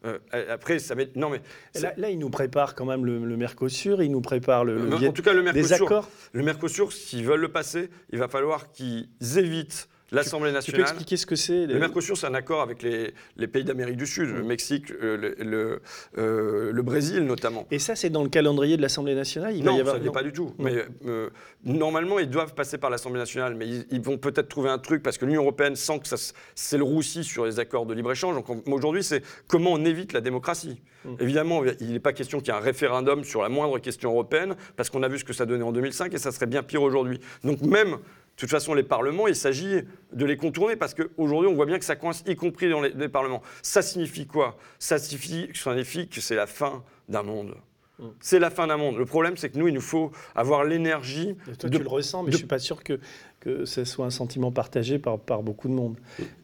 [0.05, 0.17] Euh,
[0.49, 1.41] après, ça va Non, mais
[1.79, 5.11] là, là, il nous prépare quand même le, Mercosur, il nous prépare le, le en
[5.11, 9.07] tout cas, le Mercosur, Le Mercosur, s'ils veulent le passer, il va falloir qu'ils
[9.37, 10.81] évitent L'Assemblée nationale.
[10.81, 13.95] Tu peux expliquer ce que c'est Le Mercosur, c'est un accord avec les, pays d'Amérique
[13.95, 14.47] du Sud, le mm.
[14.47, 15.81] Mexique, euh, le,
[16.17, 17.65] euh, le, Brésil notamment.
[17.71, 19.95] Et ça, c'est dans le calendrier de l'Assemblée nationale il Non, y avoir...
[19.95, 20.53] ça n'est pas du tout.
[20.59, 21.29] Mais euh,
[21.63, 25.17] normalement, ils doivent passer par l'Assemblée nationale, mais ils, vont peut-être trouver un truc parce
[25.17, 26.17] que l'Union européenne sent que
[26.55, 28.35] c'est le roussi sur les accords de libre-échange.
[28.35, 30.81] Donc aujourd'hui, c'est comment on évite la démocratie.
[31.05, 31.09] Mm.
[31.21, 34.55] Évidemment, il n'est pas question qu'il y ait un référendum sur la moindre question européenne,
[34.75, 36.81] parce qu'on a vu ce que ça donnait en 2005 et ça serait bien pire
[36.81, 37.21] aujourd'hui.
[37.45, 37.97] Donc même
[38.41, 39.81] toute façon, les parlements, il s'agit
[40.11, 43.09] de les contourner parce qu'aujourd'hui, on voit bien que ça coince, y compris dans les,
[43.09, 43.41] parlements.
[43.61, 44.57] Ça signifie quoi?
[44.79, 47.55] Ça signifie, que c'est la fin d'un monde.
[48.01, 48.07] Mm.
[48.19, 48.97] C'est la fin d'un monde.
[48.97, 51.35] Le problème, c'est que nous, il nous faut avoir l'énergie.
[51.59, 52.99] Toi, tu le ressens, mais je ne suis pas sûr que,
[53.39, 55.97] que ce soit un sentiment partagé par, par beaucoup de monde.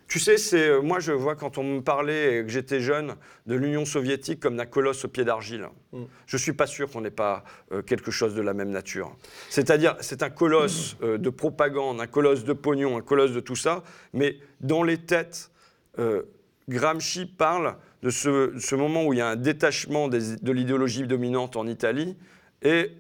[0.08, 3.16] Tu sais, c'est euh, moi je vois quand on me parlait et que j'étais jeune
[3.46, 5.68] de l'Union soviétique comme d'un colosse au pied d'argile.
[5.92, 6.08] Je mm.
[6.28, 7.44] Je suis pas sûr qu'on n'ait pas
[7.74, 9.14] euh, quelque chose de la même nature.
[9.50, 13.56] C'est-à-dire, c'est un colosse euh, de propagande, un colosse de pognon, un colosse de tout
[13.56, 13.84] ça,
[14.14, 15.52] mais dans les têtes,
[16.70, 21.66] Gramsci parle de ce, moment où il y a un détachement de l'idéologie dominante en
[21.68, 22.18] Italie,
[22.62, 22.92] et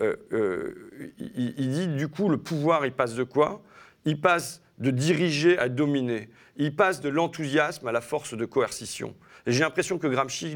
[1.19, 3.61] il, il dit du coup le pouvoir il passe de quoi?
[4.05, 6.29] Il passe de diriger à dominer.
[6.55, 9.15] Il passe de l'enthousiasme à la force de coercition.
[9.47, 10.55] Et j'ai l'impression que Gramsci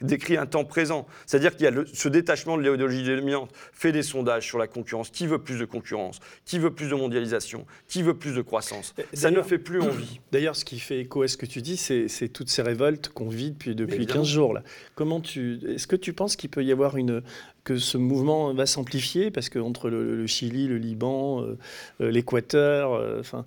[0.00, 1.06] décrit un temps présent.
[1.24, 5.10] C'est-à-dire qu'il y a ce détachement de l'idéologie dominante, fait des sondages sur la concurrence.
[5.10, 6.18] Qui veut plus de concurrence?
[6.44, 7.64] Qui veut plus de mondialisation?
[7.86, 8.94] Qui veut plus de croissance?
[9.12, 10.20] Ça ne fait plus envie.
[10.32, 13.28] D'ailleurs, ce qui fait écho à ce que tu dis, c'est toutes ces révoltes qu'on
[13.28, 14.52] vit depuis, depuis 15 jours.
[14.52, 14.62] Là.
[14.96, 17.22] Comment tu, Est-ce que tu penses qu'il peut y avoir une,
[17.64, 19.30] que ce mouvement va s'amplifier?
[19.30, 21.58] Parce qu'entre le, le, Chili, le Liban, euh,
[22.00, 23.46] euh, l'Équateur, euh, enfin,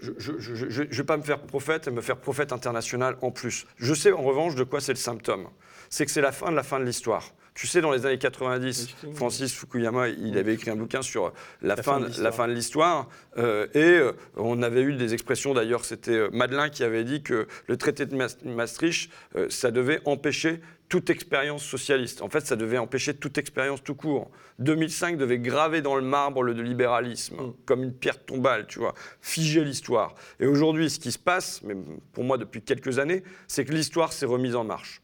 [0.00, 3.66] je ne vais pas me faire prophète et me faire prophète international en plus.
[3.76, 5.48] Je sais en revanche de quoi c'est le symptôme.
[5.90, 7.32] C'est que c'est la fin de la fin de l'histoire.
[7.54, 11.76] Tu sais, dans les années 90, Francis Fukuyama, il avait écrit un bouquin sur la,
[11.76, 13.10] fin, de la fin de l'histoire.
[13.36, 17.22] Euh, et euh, on avait eu des expressions, d'ailleurs, c'était euh, Madelin qui avait dit
[17.22, 19.10] que le traité de Maastricht,
[19.50, 22.20] ça devait empêcher toute expérience socialiste.
[22.20, 24.30] En fait, ça devait empêcher toute expérience tout court.
[24.58, 27.54] 2005 devait graver dans le marbre le libéralisme, mm.
[27.64, 30.14] comme une pierre tombale, tu vois, figer l'histoire.
[30.38, 31.74] Et aujourd'hui, ce qui se passe, mais
[32.12, 35.00] pour moi depuis quelques années, c'est que l'histoire s'est remise en marche.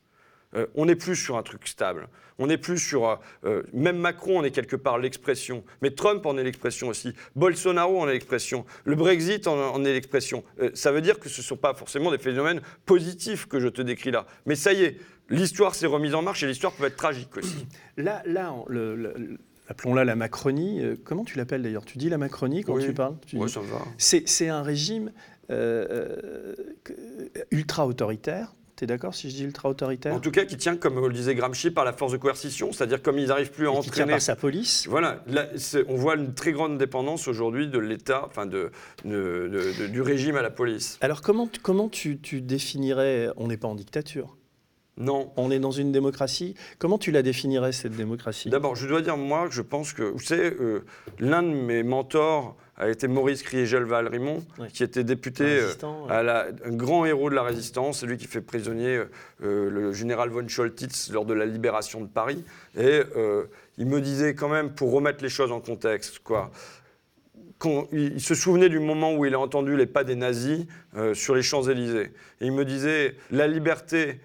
[0.74, 2.06] on n'est plus sur un truc stable.
[2.38, 3.08] On n'est plus sur.
[3.08, 5.64] Euh, euh, même Macron en est quelque part l'expression.
[5.82, 7.14] Mais Trump en est l'expression aussi.
[7.34, 8.64] Bolsonaro en est l'expression.
[8.84, 10.44] Le Brexit en, est l'expression.
[10.60, 13.68] Euh, ça veut dire que ce ne sont pas forcément des phénomènes positifs que je
[13.68, 14.26] te décris là.
[14.46, 14.98] Mais ça y est,
[15.28, 17.66] l'histoire s'est remise en marche et l'histoire peut être tragique aussi.
[17.96, 18.54] Là, là
[19.68, 20.80] appelons-la la Macronie.
[21.04, 21.84] comment tu l'appelles d'ailleurs?
[21.84, 23.16] Tu dis la Macronie quand tu parles?
[23.32, 23.84] Oui, ça va.
[23.98, 25.12] C'est un régime
[27.50, 30.14] ultra autoritaire tu es d'accord si je dis ultra-autoritaire?
[30.14, 33.02] En tout cas, qui tient, comme le disait Gramsci, par la force de coercition, c'est-à-dire
[33.02, 33.86] comme ils n'arrivent plus à entraîner...
[33.86, 35.24] Qui tient par sa police Voilà,
[35.88, 38.70] on voit une très grande dépendance aujourd'hui de l'État, enfin de,
[39.04, 40.96] du régime à la police.
[41.00, 43.30] Alors comment, comment tu, tu définirais...
[43.36, 44.36] On n'est pas en dictature
[44.98, 45.30] non.
[45.36, 46.54] On est dans une démocratie.
[46.78, 48.50] Comment tu la définirais, cette démocratie?
[48.50, 50.84] D'abord, je dois dire, moi, je pense que, vous savez, euh,
[51.18, 55.72] l'un de mes mentors a été Maurice Criégel-Valrimont, qui était député, euh,
[56.08, 59.02] à la, un grand héros de la résistance, c'est lui qui fait prisonnier
[59.42, 62.44] euh, le général von Scholtitz lors de la libération de Paris.
[62.76, 63.00] Et
[63.78, 66.50] il me disait quand même, pour remettre les choses en contexte, quoi,
[67.58, 70.64] quand il se souvenait du moment où il a entendu les pas des nazis
[71.14, 72.12] sur les Champs-Élysées.
[72.40, 74.20] Et il me disait, la liberté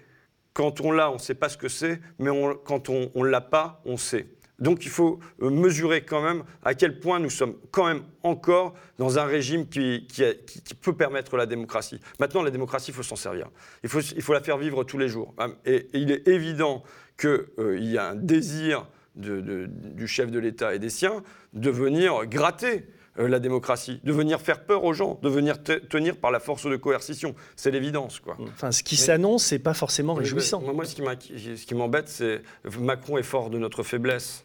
[0.54, 2.30] quand on l'a, on ne sait pas ce que c'est, mais
[2.64, 4.26] quand on ne l'a pas, on sait.
[4.60, 8.74] Donc il faut euh, mesurer quand même à quel point nous sommes quand même encore
[8.98, 10.06] dans un régime qui,
[10.80, 12.00] peut permettre la démocratie.
[12.20, 13.50] Maintenant, la démocratie, il faut s'en servir.
[13.82, 15.34] Il faut, la faire vivre tous les jours.
[15.64, 16.84] Et, il est évident
[17.18, 18.86] qu'il euh, y a un désir
[19.16, 22.86] du chef de l'État et des siens de venir gratter
[23.18, 26.66] euh, la démocratie, de venir faire peur aux gens, de venir tenir par la force
[26.66, 27.34] de coercition.
[27.54, 28.18] C'est l'évidence.
[28.18, 28.36] quoi.
[28.40, 30.60] Enfin, ce qui s'annonce, c'est pas forcément réjouissant.
[30.60, 32.42] Moi, ce qui m'embête, c'est
[32.78, 34.44] Macron est fort de notre faiblesse.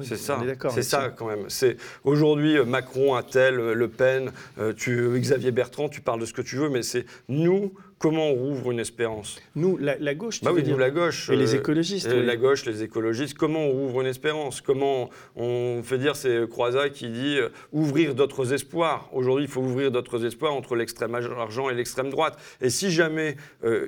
[0.00, 0.40] c'est ça,
[0.70, 1.46] c'est ça quand même.
[1.48, 4.30] C'est aujourd'hui euh, Macron, un tel, euh, Le Pen,
[4.76, 8.34] tu, Xavier Bertrand, tu parles de ce que tu veux, mais c'est nous comment on
[8.34, 11.30] rouvre une espérance Nous, la, gauche, tu bah veux oui, dire nous, la gauche.
[11.30, 12.08] Et les euh, écologistes.
[12.08, 13.36] Euh, la gauche, les écologistes.
[13.36, 14.60] Comment on rouvre une espérance?
[14.60, 19.08] Comment on fait dire, c'est Croizat qui dit euh, ouvrir d'autres espoirs.
[19.12, 22.38] Aujourd'hui, il faut ouvrir d'autres espoirs entre l'extrême argent et l'extrême droite.
[22.60, 23.36] Et si jamais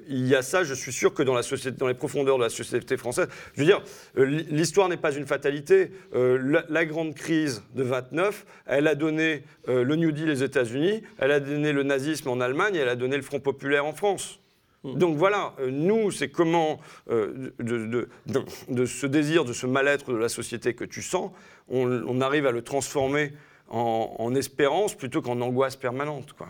[0.08, 2.42] il y a ça, je suis sûr que dans, la société, dans les profondeurs de
[2.42, 3.82] la société française, je veux dire,
[4.16, 5.90] l'histoire n'est pas une fatalité.
[6.14, 11.32] La, la, grande crise de 29, elle a donné le New Deal aux États-Unis, elle
[11.32, 14.40] a donné le nazisme en Allemagne, elle a donné le Front populaire en France.
[14.84, 14.98] Mm.
[14.98, 16.80] Donc voilà, euh, nous, c'est comment,
[17.10, 21.30] euh, de, ce désir, de ce mal-être de la société que tu sens,
[21.68, 23.32] on, arrive à le transformer
[23.68, 26.32] en, espérance plutôt qu'en angoisse permanente.
[26.32, 26.48] Quoi.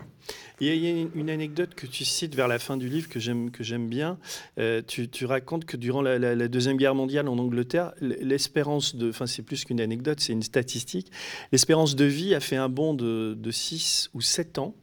[0.61, 3.51] Il y a, une anecdote que tu cites vers la fin du livre que j'aime,
[3.51, 4.17] que j'aime bien.
[4.57, 9.09] Euh, tu, racontes que durant la, Deuxième Guerre mondiale en Angleterre, l'espérance de...
[9.09, 11.11] Enfin, c'est plus qu'une anecdote, c'est une statistique.
[11.51, 14.73] L'espérance de vie a fait un bond de, de 6 ou 7 ans.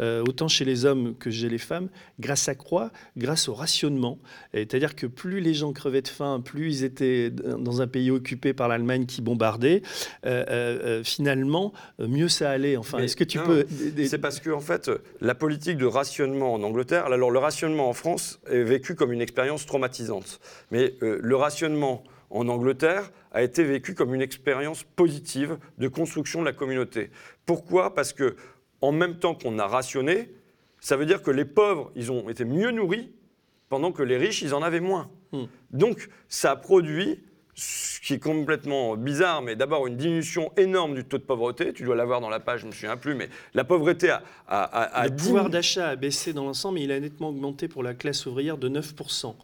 [0.00, 1.88] Euh, autant chez les hommes que chez les femmes,
[2.18, 4.18] grâce à quoi Grâce au rationnement.
[4.54, 8.52] C'est-à-dire que plus les gens crevaient de faim, plus ils étaient dans un pays occupé
[8.52, 9.82] par l'Allemagne qui bombardait,
[10.24, 12.76] euh, euh, finalement, mieux ça allait.
[12.76, 13.66] Enfin, est-ce que tu peux...
[14.06, 14.90] C'est parce que, en fait,
[15.20, 19.20] la politique de rationnement en Angleterre, alors le rationnement en France est vécu comme une
[19.20, 20.40] expérience traumatisante.
[20.70, 26.46] Mais le rationnement en Angleterre a été vécu comme une expérience positive de construction de
[26.46, 27.10] la communauté.
[27.46, 27.94] Pourquoi?
[27.94, 28.36] Parce que
[28.82, 30.30] en même temps qu'on a rationné,
[30.80, 33.10] ça veut dire que les pauvres, ils ont été mieux nourris,
[33.68, 35.10] pendant que les riches, ils en avaient moins.
[35.32, 35.44] Hmm.
[35.70, 37.20] Donc, ça a produit
[37.54, 41.72] ce qui est complètement bizarre, mais d'abord une diminution énorme du taux de pauvreté.
[41.72, 44.22] Tu dois l'avoir dans la page, je ne me souviens plus, mais la pauvreté a.
[44.48, 47.94] a, le pouvoir d'achat a baissé dans l'ensemble, mais il a nettement augmenté pour la
[47.94, 49.34] classe ouvrière de 9%.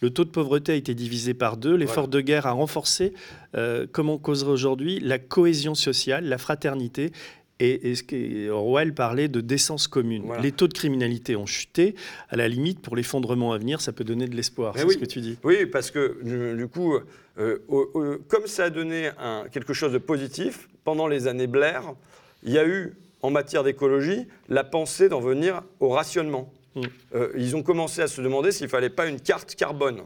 [0.00, 1.74] Le taux de pauvreté a été divisé par deux.
[1.74, 3.14] L'effort de guerre a renforcé,
[3.54, 7.12] euh, comme on causerait aujourd'hui, la cohésion sociale, la fraternité
[7.58, 10.24] et, ce que Orwell parlait de décence commune.
[10.42, 11.94] Les taux de criminalité ont chuté.
[12.28, 14.74] À la limite, pour l'effondrement à venir, ça peut donner de l'espoir.
[14.76, 15.38] C'est ce que tu dis.
[15.42, 16.94] Oui, parce que du coup,
[17.38, 19.10] euh, comme ça a donné
[19.52, 21.94] quelque chose de positif, pendant les années Blair,
[22.42, 26.52] il y a eu, en matière d'écologie, la pensée d'en venir au rationnement.
[26.74, 26.82] Mm.
[27.14, 30.02] Euh, ils ont commencé à se demander s'il ne fallait pas une carte carbone,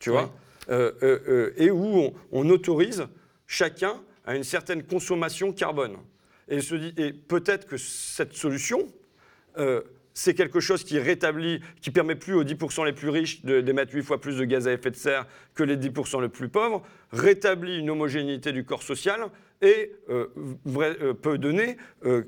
[0.00, 0.34] tu vois,
[0.68, 3.06] euh, et où on autorise
[3.46, 3.94] chacun
[4.26, 5.96] à une certaine consommation carbone
[6.48, 8.88] et, peut-être que cette solution,
[9.58, 9.82] euh,
[10.14, 14.02] c'est quelque chose qui rétablit, qui permet plus aux 10% les plus riches d'émettre 8
[14.02, 16.82] fois plus de gaz à effet de serre que les 10% les plus pauvres,
[17.12, 19.28] rétablit une homogénéité du corps social
[19.60, 20.26] et euh,
[20.66, 21.76] euh, peut donner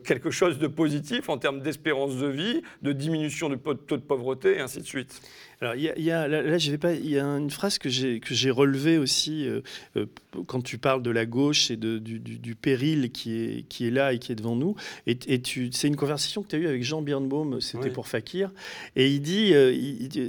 [0.04, 4.56] quelque chose de positif en termes d'espérance de vie, de diminution du taux de pauvreté
[4.56, 5.20] et ainsi de suite.
[5.62, 8.18] Alors, il y a, là, je vais pas, il y a une phrase que j'ai
[8.20, 9.60] que j'ai relevée aussi euh,
[9.96, 10.06] euh,
[10.46, 14.14] quand tu parles de la gauche et de, du, péril qui est qui est là
[14.14, 14.74] et qui est devant nous.
[15.06, 18.08] Et, et tu, c'est une conversation que tu as eue avec Jean Birnbaum, c'était pour
[18.08, 18.52] Fakir,
[18.96, 19.76] et il dit, euh,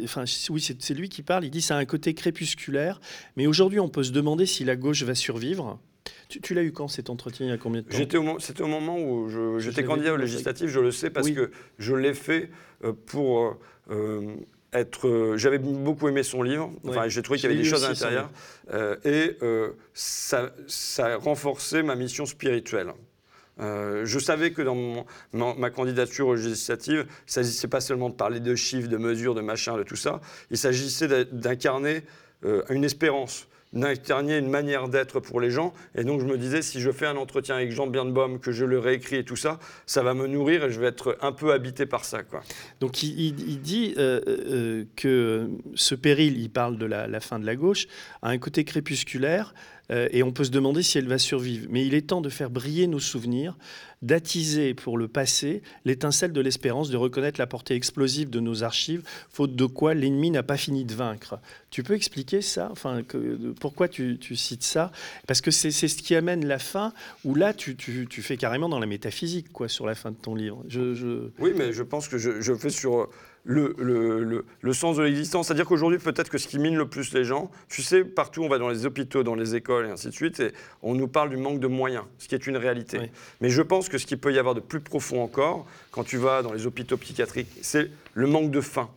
[0.03, 1.45] enfin oui, c'est lui qui parle.
[1.45, 2.99] Il dit ça a un côté crépusculaire,
[3.37, 5.79] mais aujourd'hui on peut se demander si la gauche va survivre.
[6.41, 8.37] Tu, l'as eu quand cet entretien Il y a combien de temps?
[8.39, 12.13] C'était au, moment où j'étais candidat aux législatives, je le sais parce que je l'ai
[12.13, 12.49] fait
[13.05, 13.57] pour
[14.73, 15.07] être.
[15.07, 16.71] Euh, j'avais beaucoup aimé son livre.
[16.87, 18.29] Enfin, j'ai trouvé qu'il y avait des choses à l'intérieur.
[18.73, 22.93] Euh, et euh, ça, ça a renforcé ma mission spirituelle.
[23.59, 28.39] je savais que dans ma, candidature aux législatives, il ne s'agissait pas seulement de parler
[28.39, 30.21] de chiffres, de mesures, de machin, de tout ça.
[30.49, 32.03] Il s'agissait d'incarner
[32.69, 35.73] une espérance d'incarner une manière d'être pour les gens.
[35.95, 38.65] Et donc je me disais, si je fais un entretien avec Jean Birnbaum, que je
[38.65, 41.53] le réécris et tout ça, ça va me nourrir et je vais être un peu
[41.53, 42.23] habité par ça.
[42.23, 42.41] Quoi.
[42.79, 47.45] Donc il, dit euh, euh, que ce péril, il parle de la, la, fin de
[47.45, 47.87] la gauche,
[48.21, 49.53] a un côté crépusculaire
[49.91, 51.67] euh, et on peut se demander si elle va survivre.
[51.69, 53.57] Mais il est temps de faire briller nos souvenirs,
[54.01, 59.03] d'attiser pour le passé l'étincelle de l'espérance, de reconnaître la portée explosive de nos archives,
[59.29, 61.39] faute de quoi l'ennemi n'a pas fini de vaincre.
[61.69, 63.01] Tu peux expliquer ça enfin,
[63.59, 64.91] Pourquoi tu, cites ça?
[65.27, 67.75] Parce que c'est ce qui amène la fin, où là, tu,
[68.09, 70.63] fais carrément dans la métaphysique, quoi, sur la fin de ton livre.
[71.39, 73.09] Oui, mais je pense que je fais sur
[73.43, 75.47] le, le, le, sens de l'existence.
[75.47, 78.49] C'est-à-dire qu'aujourd'hui, peut-être que ce qui mine le plus les gens, tu sais, partout, on
[78.49, 81.29] va dans les hôpitaux, dans les écoles et ainsi de suite, et on nous parle
[81.29, 82.99] du manque de moyens, ce qui est une réalité.
[83.41, 86.17] Mais je pense que ce qui peut y avoir de plus profond encore, quand tu
[86.17, 88.89] vas dans les hôpitaux psychiatriques, c'est le manque de fin.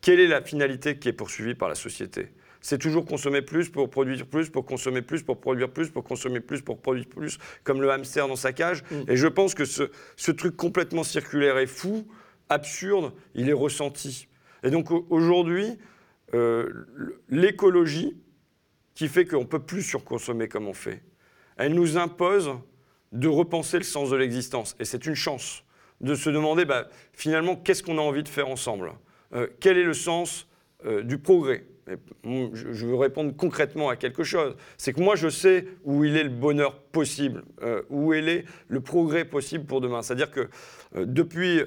[0.00, 2.28] Quelle est la finalité qui est poursuivie par la société?
[2.60, 6.40] C'est toujours consommer plus pour produire plus, pour consommer plus, pour produire plus, pour consommer
[6.40, 8.82] plus, pour produire plus, comme le hamster dans sa cage.
[8.90, 9.10] Mm.
[9.10, 9.84] Et je pense que ce,
[10.16, 12.06] ce truc complètement circulaire et fou,
[12.48, 14.28] absurde, il est ressenti.
[14.62, 15.78] Et donc aujourd'hui,
[16.34, 16.86] euh,
[17.28, 18.16] l'écologie,
[18.94, 21.04] qui fait qu'on ne peut plus surconsommer comme on fait,
[21.56, 22.50] elle nous impose
[23.12, 24.74] de repenser le sens de l'existence.
[24.80, 25.62] Et c'est une chance
[26.00, 28.92] de se demander bah, finalement qu'est-ce qu'on a envie de faire ensemble?
[29.34, 30.48] Euh, quel est le sens
[30.84, 31.64] euh, du progrès?
[32.24, 34.56] Je veux répondre concrètement à quelque chose.
[34.76, 38.44] C'est que moi, je sais où il est le bonheur possible, euh, où il est
[38.68, 40.02] le progrès possible pour demain.
[40.02, 40.48] C'est-à-dire que
[40.96, 41.62] depuis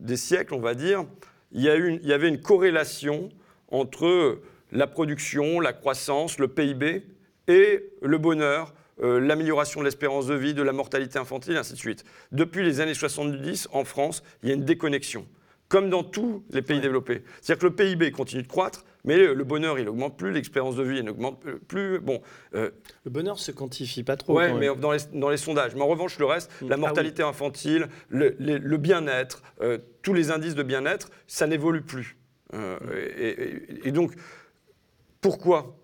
[0.00, 1.04] des siècles, on va dire,
[1.52, 3.28] il y, a il y avait une corrélation
[3.68, 4.38] entre
[4.72, 7.04] la production, la croissance, le PIB
[7.48, 8.72] et le bonheur,
[9.02, 12.04] euh, l'amélioration de l'espérance de vie, de la mortalité infantile, ainsi de suite.
[12.30, 15.26] Depuis les années 70, en France, il y a une déconnexion,
[15.68, 17.22] comme dans tous les pays développés.
[17.40, 20.82] C'est-à-dire que le PIB continue de croître, mais le bonheur, il n'augmente plus, l'expérience de
[20.82, 21.98] vie, il n'augmente plus.
[21.98, 22.22] Bon,
[22.54, 22.70] euh,
[23.04, 24.38] le bonheur se quantifie pas trop.
[24.38, 25.74] Oui, mais dans les, dans les, sondages.
[25.74, 26.68] Mais en revanche, le reste, mm.
[26.68, 32.16] la ah mortalité infantile, le, bien-être, euh, tous les indices de bien-être, ça n'évolue plus.
[32.52, 34.12] et, donc,
[35.20, 35.76] pourquoi?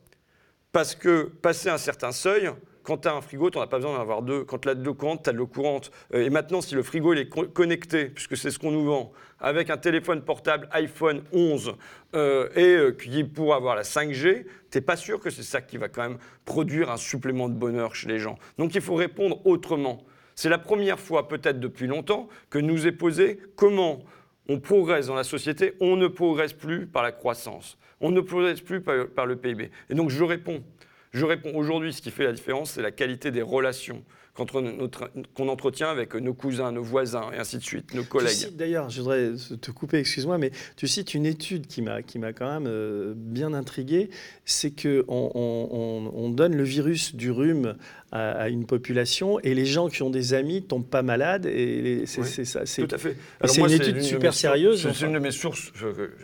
[0.71, 2.51] Parce que passer un certain seuil,
[2.89, 4.45] quand tu as un frigo, tu n'en as pas besoin d'en avoir deux.
[4.45, 5.91] Quand tu as de l'eau courante, tu as de l'eau courante.
[6.15, 9.13] Euh, et maintenant, si le frigo il est connecté, puisque c'est ce qu'on nous vend,
[9.41, 11.75] avec un téléphone portable iPhone 11
[12.15, 15.61] euh, et euh, qui pour avoir la 5G, tu n'es pas sûr que c'est ça
[15.61, 18.39] qui va quand même produire un supplément de bonheur chez les gens.
[18.59, 20.05] Donc il faut répondre autrement.
[20.35, 24.01] C'est la première fois, peut-être depuis longtemps, que nous est posé comment
[24.49, 28.61] on progresse dans la société, on ne progresse plus par la croissance, on ne progresse
[28.61, 29.71] plus par, par le PIB.
[29.91, 30.63] Et donc je réponds.
[31.11, 34.05] Je réponds aujourd'hui, ce qui fait la différence, c'est la qualité des relations
[34.47, 38.57] qu'on entretient avec nos cousins, nos voisins et ainsi de suite, nos collègues.
[38.57, 42.67] D'ailleurs, je voudrais te couper, excuse-moi, mais tu cites une étude qui m'a quand même
[42.67, 44.11] euh, bien intrigué,
[44.45, 47.77] c'est qu'on on, on, donne le virus du rhume
[48.13, 52.45] à, une population et les gens qui ont des amis tombent pas malades et c'est
[52.45, 52.61] ça.
[52.65, 53.17] Tout à fait.
[53.45, 54.89] C'est une étude super sérieuse.
[54.93, 55.73] C'est une de mes sources,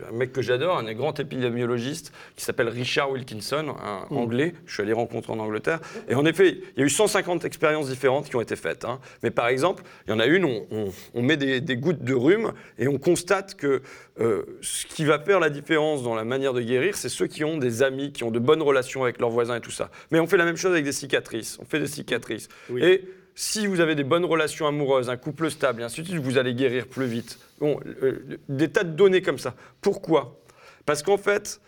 [0.09, 4.17] un mec que j'adore, un grand épidémiologiste qui s'appelle Richard Wilkinson, un mm.
[4.17, 4.53] anglais.
[4.65, 7.89] Je suis allé rencontrer en Angleterre et en effet, il y a eu 150 expériences
[7.89, 8.85] différentes qui ont été faites.
[8.85, 8.99] Hein.
[9.23, 10.65] Mais par exemple, il y en a une, on,
[11.13, 13.81] on, met des, des, gouttes de rhume et on constate que
[14.19, 17.43] euh, ce qui va faire la différence dans la manière de guérir, c'est ceux qui
[17.43, 19.89] ont des amis, qui ont de bonnes relations avec leurs voisins et tout ça.
[20.11, 21.57] Mais on fait la même chose avec des cicatrices.
[21.61, 22.47] On fait des cicatrices.
[22.77, 23.03] Et
[23.35, 26.37] si vous avez des bonnes relations amoureuses, un couple stable, et ainsi de suite, vous
[26.37, 27.39] allez guérir plus vite.
[27.59, 29.55] Bon, euh, des tas de données comme ça.
[29.81, 30.39] Pourquoi?
[30.85, 31.59] Parce qu'en fait,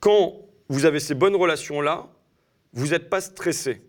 [0.00, 2.08] quand vous avez ces bonnes relations-là,
[2.72, 3.82] vous n'êtes pas stressé.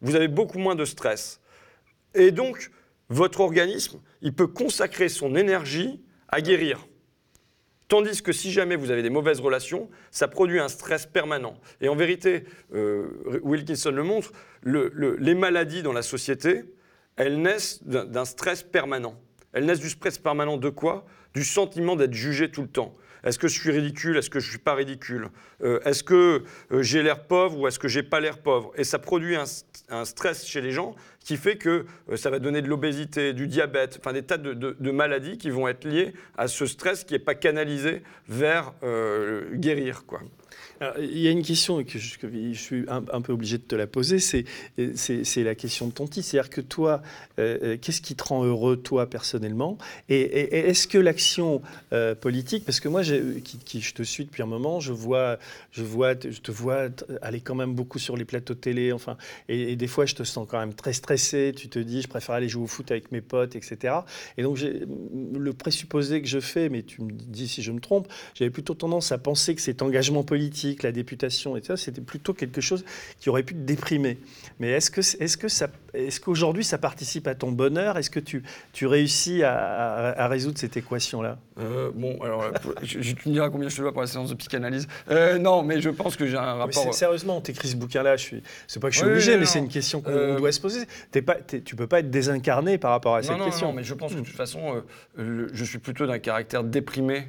[0.00, 1.40] Vous avez beaucoup moins de stress.
[2.14, 2.70] Et donc,
[3.08, 6.86] votre organisme, il peut consacrer son énergie à guérir.
[7.88, 11.58] Tandis que si jamais vous avez des mauvaises relations, ça produit un stress permanent.
[11.80, 14.32] Et en vérité, euh, Wilkinson le montre,
[14.62, 16.62] les maladies dans la société,
[17.16, 19.20] elles naissent d'un stress permanent.
[19.52, 21.04] Elles naissent du stress permanent de quoi?
[21.34, 22.96] Du sentiment d'être jugé tout le temps.
[23.24, 24.16] Est-ce que je suis ridicule?
[24.16, 25.28] Est-ce que je ne suis pas ridicule?
[25.62, 28.72] Euh, Est-ce que euh, j'ai l'air pauvre ou est-ce que j'ai pas l'air pauvre?
[28.76, 29.44] Et ça produit un,
[30.04, 33.98] stress chez les gens qui fait que euh, ça va donner de l'obésité, du diabète,
[34.00, 37.34] enfin des tas de, maladies qui vont être liées à ce stress qui n'est pas
[37.34, 40.04] canalisé vers euh, guérir.
[40.06, 40.20] Quoi
[40.98, 44.18] il y a une question que je, suis un, peu obligé de te la poser,
[44.18, 44.44] c'est
[45.44, 46.26] la question de ton titre.
[46.26, 47.02] C'est-à-dire que toi,
[47.38, 49.76] euh, euh, qu'est-ce qui te rend heureux, toi, personnellement?
[50.08, 50.20] Et,
[50.68, 51.60] est-ce que l'action
[51.92, 55.38] euh, politique, parce que moi, qui, je te suis depuis un moment, je, vois,
[55.70, 56.88] je, vois, je te vois
[57.20, 59.18] aller quand même beaucoup sur les plateaux télé, enfin,
[59.48, 61.52] et, des fois, je te sens quand même très stressé.
[61.54, 63.94] Tu te dis, je préfère aller jouer au foot avec mes potes, etc.
[64.38, 68.08] Et donc, le présupposé que je fais, mais tu me dis si je me trompe,
[68.34, 72.34] j'avais plutôt tendance à penser que cet engagement politique, la députation, et ça, c'était plutôt
[72.34, 72.84] quelque chose
[73.18, 74.18] qui aurait pu te déprimer.
[74.58, 77.98] Mais est-ce que, est-ce que ça, est-ce qu'aujourd'hui ça participe à ton bonheur?
[77.98, 78.42] Est-ce que tu,
[78.72, 81.38] tu réussis à, résoudre cette équation-là?
[81.58, 82.44] Euh, Bon, alors,
[82.82, 84.86] je, je, tu me diras combien je te dois pour la séance de psychanalyse.
[85.10, 86.86] Euh, non, mais je pense que j'ai un rapport.
[86.86, 88.16] Mais sérieusement, écrit ce bouquin-là.
[88.16, 90.52] Je suis, c'est pas que je suis obligé, mais c'est une question qu'on euh, doit
[90.52, 90.86] se poser.
[91.10, 93.68] T'es pas, tu peux pas être désincarné par rapport à cette question.
[93.68, 94.82] Non, mais je pense que de toute façon,
[95.16, 97.28] je suis plutôt d'un caractère déprimé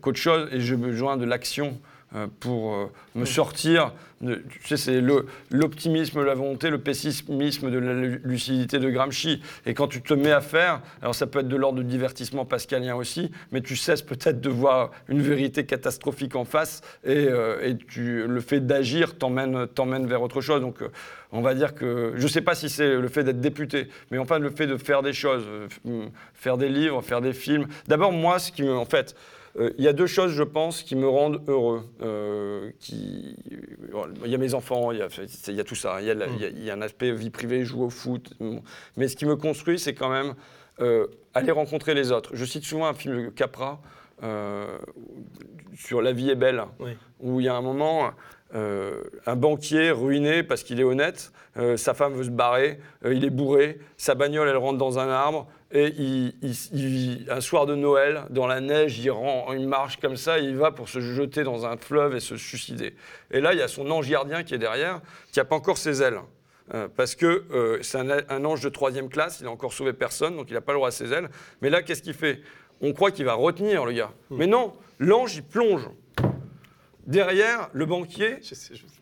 [0.00, 1.78] qu'autre chose, et j'ai besoin de l'action.
[2.16, 3.92] Euh, pour euh, me sortir.
[4.22, 5.02] tu sais, c'est
[5.50, 7.92] l'optimisme, la volonté, le pessimisme de la
[8.24, 9.42] lucidité de Gramsci.
[9.66, 12.46] Et quand tu te mets à faire, alors ça peut être de l'ordre du divertissement
[12.46, 17.60] pascalien aussi, mais tu cesses peut-être de voir une vérité catastrophique en face et, euh,
[17.62, 20.62] et tu, le fait d'agir t'emmène vers autre chose.
[20.62, 20.76] Donc
[21.30, 24.16] on va dire que je ne sais pas si c'est le fait d'être député, mais
[24.16, 25.44] enfin le fait de faire des choses,
[26.32, 27.66] faire des livres, faire des films.
[27.86, 29.14] D'abord, moi, ce qui me, en fait,
[29.56, 31.82] il y a deux choses, je pense, qui me rendent heureux.
[32.78, 33.36] qui...
[34.24, 35.08] Il y a mes enfants, il y a,
[35.48, 36.00] il y a tout ça.
[36.00, 38.34] Il y a, il y a, un aspect vie privée, jouer au foot.
[38.96, 40.34] Mais ce qui me construit, c'est quand même
[41.34, 42.30] aller rencontrer les autres.
[42.34, 43.80] Je cite souvent un film de Capra.
[45.76, 46.62] sur La vie est belle,
[47.20, 48.12] où il y a un moment,
[48.54, 53.12] euh, un banquier ruiné parce qu'il est honnête, euh, sa femme veut se barrer, euh,
[53.12, 57.74] il est bourré, sa bagnole elle rentre dans un arbre et il, un soir de
[57.74, 61.42] Noël, dans la neige, il, rend, une marche comme ça, il va pour se jeter
[61.42, 62.94] dans un fleuve et se suicider.
[63.30, 65.00] Et là, il y a son ange gardien qui est derrière,
[65.30, 66.20] qui n'a pas encore ses ailes.
[66.96, 70.54] parce que c'est un, ange de troisième classe, il n'a encore sauvé personne, donc il
[70.54, 71.28] n'a pas le droit à ses ailes.
[71.60, 72.40] Mais là, qu'est-ce qu'il fait?
[72.80, 74.12] On croit qu'il va retenir le gars.
[74.30, 74.36] Hmm.
[74.36, 75.90] Mais non, l'ange, il plonge
[77.08, 78.36] derrière, le banquier,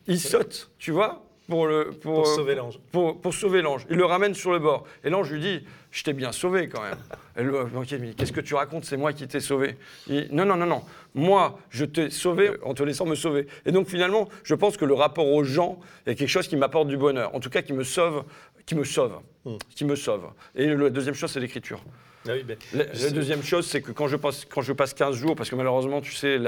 [0.06, 2.78] il saute, tu vois, pour, le, pour, sauver l'ange.
[2.90, 3.86] Pour, sauver l'ange.
[3.90, 4.84] Il le ramène sur le bord.
[5.04, 6.98] Et l'ange lui dit Je t'ai bien sauvé quand même.
[7.36, 8.84] Et le banquier dit Qu'est-ce que tu racontes?
[8.84, 9.76] C'est moi qui t'ai sauvé.
[10.08, 10.82] Il dit, Non, non, non, non.
[11.14, 13.46] Moi, je t'ai sauvé en te laissant me sauver.
[13.64, 16.88] Et donc finalement, je pense que le rapport aux gens est quelque chose qui m'apporte
[16.88, 17.34] du bonheur.
[17.34, 18.24] En tout cas, qui me sauve.
[18.66, 19.20] Qui me sauve.
[19.44, 19.56] Hmm.
[19.74, 20.26] Qui me sauve.
[20.54, 21.80] Et la deuxième chose, c'est l'écriture.
[22.28, 25.36] Ah ben, la, deuxième chose, c'est que quand je, passe, quand je passe 15 jours,
[25.36, 26.38] parce que malheureusement, tu sais,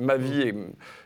[0.00, 0.52] ma vie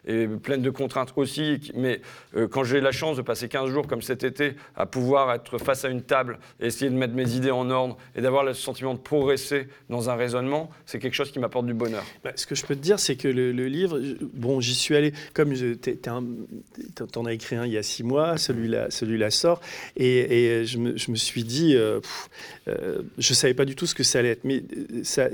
[0.07, 2.01] est, pleine de contraintes aussi, mais
[2.35, 5.59] euh, quand j'ai la chance de passer 15 jours comme cet été, à pouvoir être
[5.59, 8.55] face à une table et essayer de mettre mes idées en ordre et d'avoir le
[8.55, 12.05] sentiment de progresser dans un raisonnement, c'est quelque chose qui m'apporte du bonheur.
[12.25, 14.01] Bah, ce que je peux te dire, c'est que le, livre,
[14.33, 15.99] bon, j'y suis allé, comme tu
[17.17, 19.61] en as écrit un il y a six mois, celui-là celui sort,
[19.97, 22.01] et, je, me, je, me, suis dit, euh,
[22.69, 25.29] euh, je ne savais pas du tout ce que ça mais euh, ça,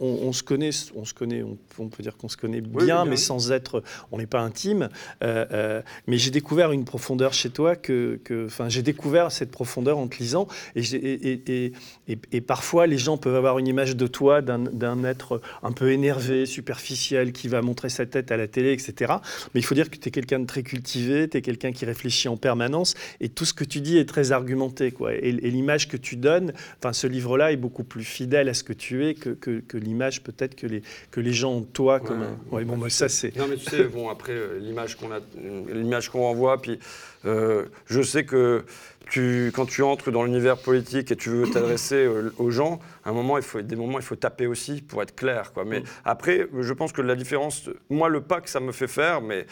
[0.00, 3.52] on, se connaît, on se connaît, on, peut dire qu'on se connaît bien, mais sans
[3.52, 4.88] être, on n'est pas intime.
[5.22, 9.98] Euh, euh, mais j'ai découvert une profondeur chez toi que, enfin, j'ai découvert cette profondeur
[9.98, 11.72] en te lisant, et, et,
[12.08, 15.92] et, et, parfois les gens peuvent avoir une image de toi d'un être un peu
[15.92, 19.14] énervé, superficiel, qui va montrer sa tête à la télé, etc.
[19.54, 21.84] Mais il faut dire que tu es quelqu'un de très cultivé, tu es quelqu'un qui
[21.84, 25.14] réfléchit en permanence, et tout ce que tu dis est très argumenté, quoi.
[25.14, 28.72] Et, l'image que tu donnes, enfin, ce livre-là est beaucoup plus fidèle à ce que
[28.72, 32.00] tu es que, que, l'image peut-être que les, que les gens ont de toi.
[32.00, 33.36] Comme ouais, bon, moi, ça c'est.
[33.36, 35.20] Non, mais tu sais, bon, après, euh, l'image qu'on a,
[35.72, 36.78] l'image qu'on envoie, puis
[37.24, 38.64] euh, je sais que
[39.10, 43.10] tu, quand tu entres dans l'univers politique et tu veux t'adresser euh, aux gens, à
[43.10, 45.52] un moment, il faut, des moments, il faut taper aussi pour être clair.
[45.52, 45.64] Quoi.
[45.64, 45.84] Mais mm.
[46.04, 49.46] après, je pense que la différence, moi, le pas que ça me fait faire, mais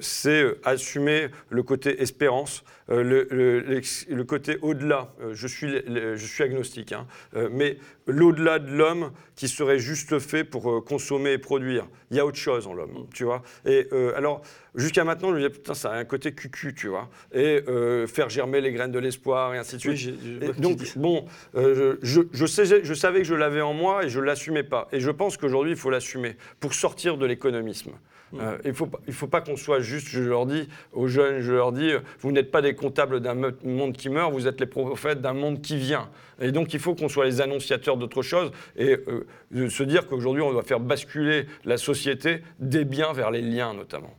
[0.00, 5.12] c'est assumer le côté espérance, le, le, côté au-delà.
[5.32, 7.06] je, suis, je suis agnostique, hein,
[7.50, 7.76] mais
[8.08, 11.86] l'au-delà de l'homme qui serait juste fait pour consommer et produire.
[12.10, 13.06] Il y a autre chose en l'homme, mm.
[13.14, 13.42] tu vois.
[13.64, 14.42] Et alors,
[14.74, 17.08] jusqu'à maintenant, je me disais, putain, ça a un côté cucu, tu vois.
[17.32, 17.62] Et
[18.08, 20.60] faire germer les graines de l'espoir et ainsi de suite.
[20.60, 24.20] donc, bon, euh, je, je, sais, je savais que je l'avais en moi et je
[24.20, 24.88] ne l'assumais pas.
[24.92, 27.92] Et je pense qu'aujourd'hui, il faut l'assumer pour sortir de l'économisme.
[28.32, 28.40] Mm.
[28.40, 31.40] Euh, il ne faut, il faut pas qu'on soit juste, je leur dis aux jeunes,
[31.40, 34.66] je leur dis, vous n'êtes pas des comptables d'un monde qui meurt, vous êtes les
[34.66, 36.08] prophètes d'un monde qui vient.
[36.40, 40.42] Et donc il faut qu'on soit les annonciateurs d'autre chose et euh, se dire qu'aujourd'hui
[40.42, 44.14] on doit faire basculer la société des biens vers les liens notamment.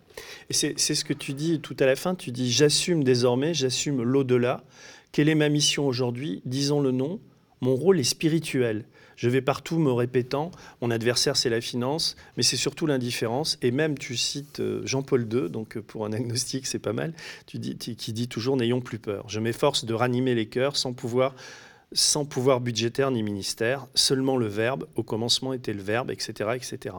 [0.50, 4.04] Et c'est ce que tu dis tout à la fin, tu dis j'assume désormais, j'assume
[4.04, 4.64] l'au-delà.
[5.12, 6.42] Quelle est ma mission aujourd'hui?
[6.46, 7.20] Disons le nom,
[7.62, 8.86] mon rôle est spirituel.
[9.20, 10.52] Je vais partout me répétant,
[10.82, 13.58] mon adversaire c'est la finance, mais c'est surtout l'indifférence.
[13.62, 17.14] Et même tu cites euh, Jean-Paul II, donc euh, pour un agnostique c'est pas mal,
[17.46, 19.26] tu dis, qui dit toujours n'ayons plus peur.
[19.28, 21.36] Je m'efforce de ranimer les cœurs sans pouvoir
[21.92, 26.52] sans pouvoir budgétaire ni ministère, seulement le verbe, au commencement était le verbe, etc.
[26.56, 26.96] etc.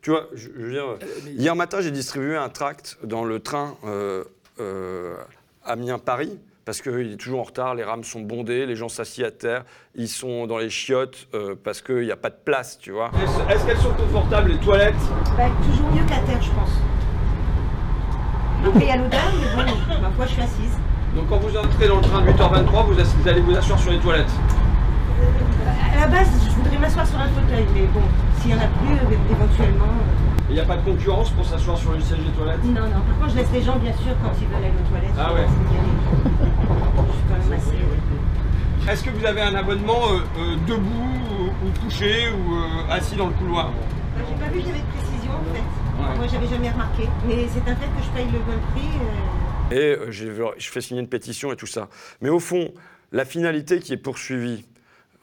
[0.00, 4.24] tu vois, je, euh, hier matin, j'ai distribué un tract dans le train euh,
[4.58, 5.16] euh,
[5.64, 9.30] Amiens-Paris, parce qu'il est toujours en retard, les rames sont bondées, les gens s'assiedent à
[9.30, 9.64] terre,
[9.94, 11.28] ils sont dans les chiottes
[11.64, 13.10] parce qu'il n'y a pas de place, tu vois.
[13.48, 14.94] Est-ce qu'elles sont confortables, les toilettes
[15.38, 16.72] bah, Toujours mieux qu'à terre, je pense.
[18.66, 20.76] Après, il y a l'odeur, mais bon, ma foi, je suis assise.
[21.14, 23.98] Donc quand vous entrez dans le train de 8h23, vous, allez vous asseoir sur les
[23.98, 24.32] toilettes
[25.94, 28.02] À la base, je voudrais m'asseoir sur un fauteuil, mais bon,
[28.40, 29.94] s'il n'y en a plus, euh, éventuellement...
[30.48, 32.62] Il n'y a pas de concurrence pour s'asseoir sur le siège des toilettes?
[32.64, 33.00] Non, non.
[33.06, 35.16] Par contre, je laisse les gens, bien sûr, quand ils veulent aller aux toilettes.
[35.18, 37.76] Ah ouais Je suis quand même assez...
[38.96, 43.34] Est-ce que vous avez un abonnement euh, euh, debout ou, couché ou assis dans le
[43.34, 43.70] couloir?
[44.16, 46.16] J'ai pas vu qu'il y avait de précision en fait.
[46.16, 47.02] Moi j'avais jamais remarqué.
[47.28, 48.88] Mais c'est un fait que je paye le bon prix
[49.70, 51.90] et euh, je fais signer une pétition et tout ça.
[52.22, 52.72] Mais au fond,
[53.12, 54.64] la finalité qui est poursuivie,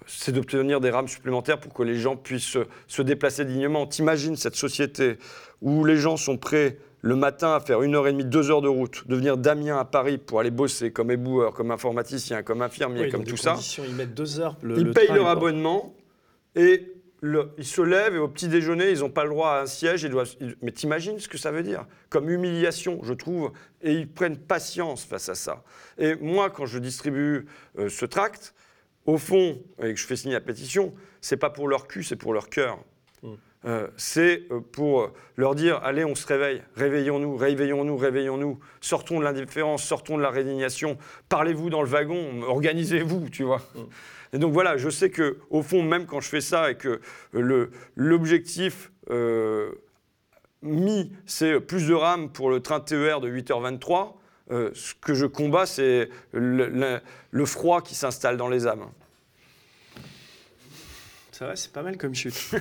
[0.06, 2.58] c'est d'obtenir des rames supplémentaires pour que les gens puissent
[2.88, 3.88] se, déplacer dignement.
[3.88, 5.18] T'imagines cette société
[5.62, 8.62] où les gens sont prêts le matin à faire une heure et demie, deux heures
[8.62, 12.62] de route, de venir d'Amiens à Paris pour aller bosser comme éboueur, comme informaticien, comme
[12.62, 13.56] infirmier, comme tout ça.
[13.86, 14.56] Ils mettent deux heures.
[14.78, 15.96] ils payent leur abonnement
[16.56, 16.90] et
[17.20, 19.66] le- ils se lèvent et au petit déjeuner, ils n'ont pas le droit à un
[19.66, 20.04] siège.
[20.04, 21.86] Ils doivent, ils- mais t'imagines ce que ça veut dire?
[22.10, 23.52] Comme humiliation, je trouve.
[23.82, 25.62] Et ils prennent patience face à ça.
[25.98, 27.46] Et moi, quand je distribue
[27.80, 28.54] euh, ce tract,
[29.06, 32.16] au fond, et que je fais signer la pétition, c'est pas pour leur cul, c'est
[32.16, 32.80] pour leur cœur.
[33.66, 39.24] Euh, c'est euh, pour leur dire allez, on se réveille, réveillons-nous, réveillons-nous, réveillons-nous, sortons de
[39.24, 40.98] l'indifférence, sortons de la résignation,
[41.30, 43.62] parlez-vous dans le wagon, organisez-vous, tu vois.
[44.34, 47.00] Et donc voilà, je sais que au fond, même quand je fais ça et que
[47.36, 49.72] euh, l'objectif euh,
[50.62, 54.14] mis, c'est plus de rames pour le train TER de 8h23,
[54.52, 57.00] euh, ce que je combats, c'est le-
[57.32, 58.88] le froid qui s'installe dans les âmes.
[61.44, 62.52] Ça va, c'est pas mal comme chute.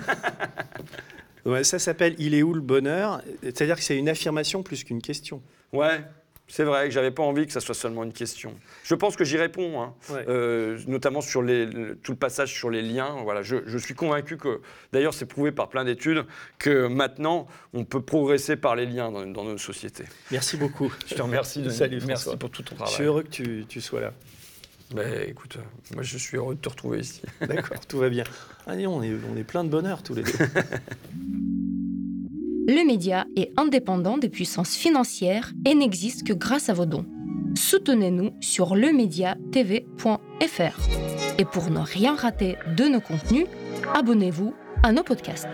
[1.44, 5.02] Ouais, ça s'appelle Il est où le bonheur C'est-à-dire que c'est une affirmation plus qu'une
[5.02, 5.42] question.
[5.72, 6.00] Ouais,
[6.46, 8.54] c'est vrai que j'avais pas envie que ça soit seulement une question.
[8.84, 10.24] Je pense que j'y réponds, hein, Ouais.
[10.28, 13.16] euh, notamment sur les, le- tout le passage sur les liens.
[13.24, 14.60] Voilà, je, je suis convaincu que,
[14.92, 16.24] d'ailleurs, c'est prouvé par plein d'études
[16.60, 20.04] que maintenant, on peut progresser par les liens dans, dans nos sociétés.
[20.30, 20.92] Merci beaucoup.
[21.08, 21.74] Je te remercie, Denis.
[21.74, 22.36] Salut, Merci François.
[22.38, 22.94] pour tout ton Je travail.
[22.94, 24.12] suis heureux que tu, tu sois là.
[24.94, 27.22] Ben, écoute, euh, moi, je suis heureux de te retrouver ici.
[27.40, 28.24] D'accord, tout va bien.
[28.66, 30.32] Allez, on est, on est plein de bonheur tous les deux.
[32.68, 37.06] Le média est indépendant des puissances financières et n'existe que grâce à vos dons.
[37.56, 40.18] Soutenez-nous sur lemediatv.fr.
[41.38, 43.46] Et pour ne rien rater de nos contenus,
[43.94, 45.48] abonnez-vous à nos podcasts.